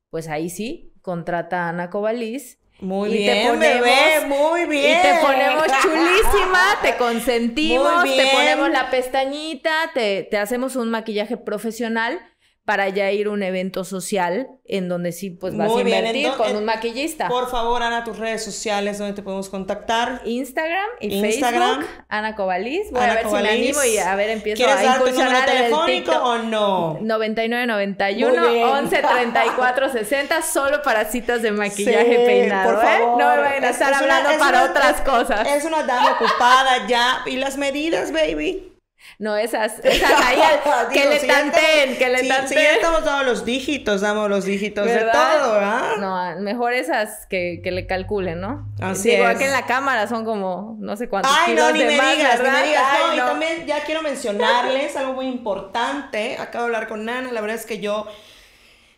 Pues 0.09 0.29
ahí 0.29 0.49
sí, 0.49 0.93
contrata 1.01 1.65
a 1.65 1.69
Ana 1.69 1.89
Cobaliz 1.89 2.59
muy 2.79 3.09
bien, 3.09 3.43
te 3.43 3.49
ponemos, 3.49 4.27
muy 4.27 4.65
bien. 4.67 4.99
Y 4.99 5.01
te 5.01 5.15
ponemos 5.21 5.65
chulísima, 5.81 6.79
te 6.81 6.95
consentimos, 6.95 8.03
te 8.03 8.27
ponemos 8.31 8.69
la 8.69 8.89
pestañita, 8.89 9.71
te, 9.93 10.23
te 10.23 10.37
hacemos 10.37 10.75
un 10.75 10.91
maquillaje 10.91 11.37
profesional 11.37 12.19
para 12.67 12.89
ya 12.89 13.09
ir 13.13 13.27
a 13.27 13.29
un 13.29 13.43
evento 13.43 13.85
social 13.85 14.49
en 14.65 14.89
donde 14.89 15.13
sí 15.13 15.29
pues 15.29 15.55
vas 15.55 15.73
a 15.73 15.79
invertir 15.79 16.27
con 16.35 16.53
un 16.53 16.65
maquillista. 16.65 17.29
Por 17.29 17.49
favor, 17.49 17.81
Ana, 17.81 18.03
tus 18.03 18.17
redes 18.17 18.43
sociales 18.43 18.97
donde 18.97 19.13
te 19.13 19.21
podemos 19.21 19.47
contactar. 19.47 20.21
Instagram 20.25 20.85
y 20.99 21.15
Instagram, 21.15 21.79
Facebook, 21.79 22.03
Ana 22.09 22.35
Cobaliz. 22.35 22.91
Voy 22.91 22.99
a 22.99 23.13
ver 23.13 23.25
si 23.25 23.35
me 23.35 23.49
animo 23.49 23.83
y 23.85 23.97
a 23.97 24.13
ver 24.17 24.31
empiezo 24.31 24.67
a 24.67 24.97
incursionar 24.97 25.45
telefónico 25.45 26.11
o 26.11 26.39
no? 26.39 26.97
9991 26.99 28.71
11 28.73 28.97
34 28.97 29.89
60 29.89 30.41
solo 30.41 30.81
para 30.81 31.05
citas 31.05 31.41
de 31.41 31.51
maquillaje 31.51 32.25
peinado, 32.25 32.73
por 32.73 32.83
¿eh? 32.83 32.85
favor. 32.85 33.17
No 33.17 33.29
me 33.29 33.41
vayan 33.43 33.63
a 33.63 33.69
estar 33.69 33.93
hablando 33.93 34.29
para 34.39 34.65
otras 34.65 34.99
cosas. 35.03 35.47
Es 35.47 35.63
una 35.63 35.83
dama 35.83 36.17
ocupada 36.19 36.85
ya 36.85 37.21
y 37.27 37.37
las 37.37 37.55
medidas, 37.55 38.11
baby. 38.11 38.76
No, 39.19 39.35
esas, 39.35 39.79
esas 39.83 40.11
ahí 40.25 40.37
que 40.93 41.05
le 41.09 41.19
tanten, 41.21 41.97
que 41.97 42.09
le 42.09 42.19
sí, 42.19 42.27
tanten. 42.27 42.47
Sí, 42.49 42.55
ya 42.55 42.71
estamos 42.73 43.03
dando 43.03 43.23
los 43.23 43.45
dígitos, 43.45 44.01
damos 44.01 44.29
los 44.29 44.45
dígitos 44.45 44.85
de 44.85 44.99
todo, 44.99 45.53
¿verdad? 45.53 45.97
No, 45.99 46.41
mejor 46.41 46.73
esas 46.73 47.25
que, 47.27 47.61
que 47.63 47.71
le 47.71 47.87
calculen, 47.87 48.41
¿no? 48.41 48.67
Así 48.81 49.11
Digo, 49.11 49.27
es. 49.29 49.37
que 49.37 49.45
en 49.45 49.51
la 49.51 49.65
cámara 49.65 50.07
son 50.07 50.25
como 50.25 50.77
no 50.79 50.95
sé 50.97 51.09
cuántos 51.09 51.31
Ay, 51.35 51.55
no, 51.55 51.71
ni 51.71 51.79
me 51.83 51.93
digas, 51.93 52.39
ni 52.43 52.49
me 52.49 52.63
digas. 52.67 52.83
no, 53.07 53.13
y 53.13 53.17
también 53.17 53.65
ya 53.65 53.83
quiero 53.83 54.01
mencionarles 54.01 54.95
algo 54.97 55.13
muy 55.13 55.27
importante. 55.27 56.37
Acabo 56.37 56.65
de 56.67 56.75
hablar 56.75 56.87
con 56.87 57.05
Nana, 57.05 57.31
la 57.31 57.41
verdad 57.41 57.57
es 57.57 57.65
que 57.65 57.79
yo... 57.79 58.07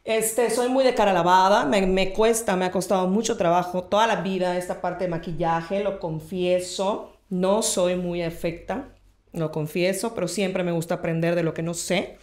Este, 0.06 0.50
soy 0.50 0.70
muy 0.70 0.84
de 0.84 0.96
cara 0.96 1.14
lavada, 1.14 1.66
me, 1.66 1.86
me 1.86 2.14
cuesta, 2.14 2.56
me 2.56 2.66
ha 2.66 2.72
costado 2.72 3.08
mucho 3.08 3.38
trabajo 3.38 3.84
toda 3.84 4.08
la 4.08 4.16
vida 4.18 4.58
esta 4.58 4.82
parte 4.82 5.04
de 5.04 5.10
maquillaje, 5.12 5.84
lo 5.84 6.00
confieso, 6.00 7.14
no 7.30 7.62
soy 7.62 7.96
muy 7.96 8.24
efecta, 8.24 8.88
lo 9.34 9.52
confieso, 9.52 10.14
pero 10.16 10.28
siempre 10.28 10.64
me 10.64 10.72
gusta 10.72 10.96
aprender 10.96 11.36
de 11.36 11.44
lo 11.44 11.54
que 11.54 11.64
no 11.64 11.74
sé. 11.74 12.18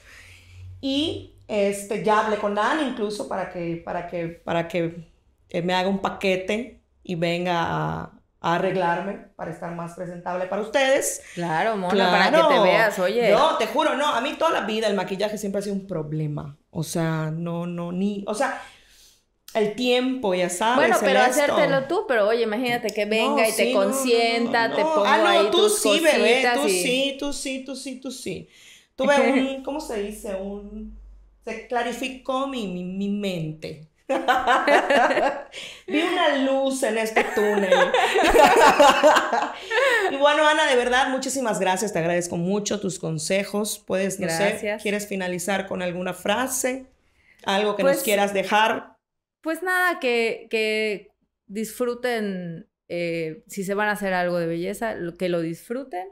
Y 0.80 1.34
este, 1.48 2.02
ya 2.02 2.24
hablé 2.24 2.36
con 2.36 2.58
Ana 2.58 2.82
incluso 2.82 3.28
para 3.28 3.50
que, 3.50 3.80
para 3.84 4.08
que, 4.08 4.28
para 4.28 4.68
que 4.68 5.06
me 5.62 5.74
haga 5.74 5.88
un 5.88 6.00
paquete 6.00 6.80
y 7.02 7.14
venga 7.14 7.62
a, 7.62 8.12
arreglarme 8.40 9.14
para 9.34 9.50
estar 9.50 9.74
más 9.74 9.94
presentable 9.94 10.46
para 10.46 10.62
ustedes. 10.62 11.22
Claro, 11.34 11.76
Mona, 11.76 12.10
para 12.10 12.30
que 12.30 12.54
te 12.54 12.60
veas, 12.60 12.98
oye. 12.98 13.32
No, 13.32 13.56
te 13.56 13.66
juro, 13.66 13.96
no, 13.96 14.06
a 14.14 14.20
mí 14.20 14.34
toda 14.38 14.52
la 14.52 14.66
vida 14.66 14.86
el 14.86 14.94
maquillaje 14.94 15.38
siempre 15.38 15.60
ha 15.60 15.62
sido 15.62 15.74
un 15.74 15.86
problema. 15.86 16.56
O 16.70 16.82
sea, 16.82 17.32
no, 17.32 17.66
no, 17.66 17.90
ni, 17.90 18.24
o 18.28 18.34
sea, 18.34 18.62
el 19.56 19.74
tiempo, 19.74 20.34
ya 20.34 20.50
sabes. 20.50 20.76
Bueno, 20.76 20.96
pero 21.00 21.20
hacértelo 21.20 21.84
tú, 21.84 22.04
pero 22.06 22.28
oye, 22.28 22.42
imagínate 22.42 22.92
que 22.92 23.06
venga 23.06 23.48
y 23.48 23.52
te 23.52 23.72
consienta, 23.72 24.74
te 24.74 24.82
ponga 24.82 25.14
ah, 25.14 25.18
no, 25.18 25.28
ahí 25.28 25.48
tú 25.50 25.70
sí, 25.70 26.00
bebé, 26.00 26.46
tú 26.54 26.68
sí, 26.68 27.16
tú 27.18 27.32
sí, 27.32 27.64
tú 27.64 27.74
sí, 27.74 28.00
tú 28.00 28.10
sí. 28.10 28.48
Tuve 28.94 29.14
un, 29.32 29.62
¿cómo 29.62 29.80
se 29.80 30.02
dice? 30.02 30.34
Un, 30.34 30.98
se 31.44 31.66
clarificó 31.68 32.46
mi, 32.46 32.66
mi, 32.66 32.84
mi 32.84 33.08
mente. 33.08 33.88
Vi 34.08 36.00
una 36.00 36.36
luz 36.38 36.82
en 36.82 36.98
este 36.98 37.24
túnel. 37.24 37.72
y 40.12 40.16
bueno, 40.16 40.46
Ana, 40.46 40.66
de 40.66 40.76
verdad, 40.76 41.08
muchísimas 41.08 41.58
gracias. 41.58 41.92
Te 41.92 41.98
agradezco 41.98 42.36
mucho 42.36 42.78
tus 42.78 42.98
consejos. 42.98 43.82
Puedes, 43.84 44.20
no 44.20 44.28
sé, 44.28 44.78
¿quieres 44.82 45.08
finalizar 45.08 45.66
con 45.66 45.82
alguna 45.82 46.14
frase? 46.14 46.86
¿Algo 47.44 47.74
que 47.74 47.82
nos 47.82 47.94
pues 47.94 48.04
quieras 48.04 48.32
dejar? 48.32 48.95
Pues 49.46 49.62
nada, 49.62 50.00
que, 50.00 50.48
que 50.50 51.12
disfruten, 51.46 52.68
eh, 52.88 53.44
si 53.46 53.62
se 53.62 53.74
van 53.74 53.86
a 53.86 53.92
hacer 53.92 54.12
algo 54.12 54.40
de 54.40 54.48
belleza, 54.48 54.96
que 55.16 55.28
lo 55.28 55.40
disfruten, 55.40 56.08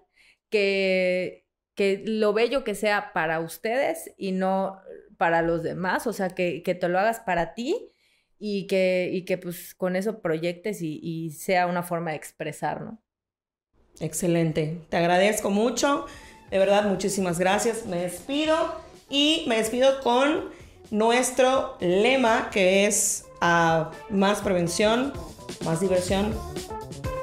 que, 0.50 1.44
que 1.74 2.00
lo 2.06 2.32
bello 2.32 2.62
que 2.62 2.76
sea 2.76 3.12
para 3.12 3.40
ustedes 3.40 4.14
y 4.16 4.30
no 4.30 4.78
para 5.18 5.42
los 5.42 5.64
demás, 5.64 6.06
o 6.06 6.12
sea, 6.12 6.28
que, 6.28 6.62
te 6.62 6.88
lo 6.88 6.96
hagas 6.96 7.18
para 7.26 7.54
ti 7.54 7.90
y 8.38 8.68
que, 8.68 9.10
y 9.12 9.24
que 9.24 9.36
pues 9.36 9.74
con 9.74 9.96
eso 9.96 10.22
proyectes 10.22 10.80
y, 10.80 11.32
sea 11.32 11.66
una 11.66 11.82
forma 11.82 12.12
de 12.12 12.18
expresar, 12.18 12.82
¿no? 12.82 13.02
Excelente, 13.98 14.78
te 14.90 14.96
agradezco 14.96 15.50
mucho, 15.50 16.06
de 16.52 16.58
verdad, 16.60 16.84
muchísimas 16.84 17.40
gracias, 17.40 17.84
me 17.84 17.96
despido 17.96 18.80
y 19.10 19.44
me 19.48 19.56
despido 19.56 19.98
con 20.02 20.50
nuestro 20.92 21.76
lema 21.80 22.50
que 22.52 22.86
es 22.86 23.23
a 23.40 23.90
más 24.10 24.40
prevención, 24.40 25.12
más 25.64 25.80
diversión. 25.80 26.34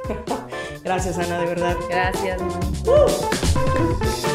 gracias 0.84 1.18
Ana, 1.18 1.40
de 1.40 1.46
verdad. 1.46 1.76
Gracias. 1.90 2.42
Uh. 2.86 4.31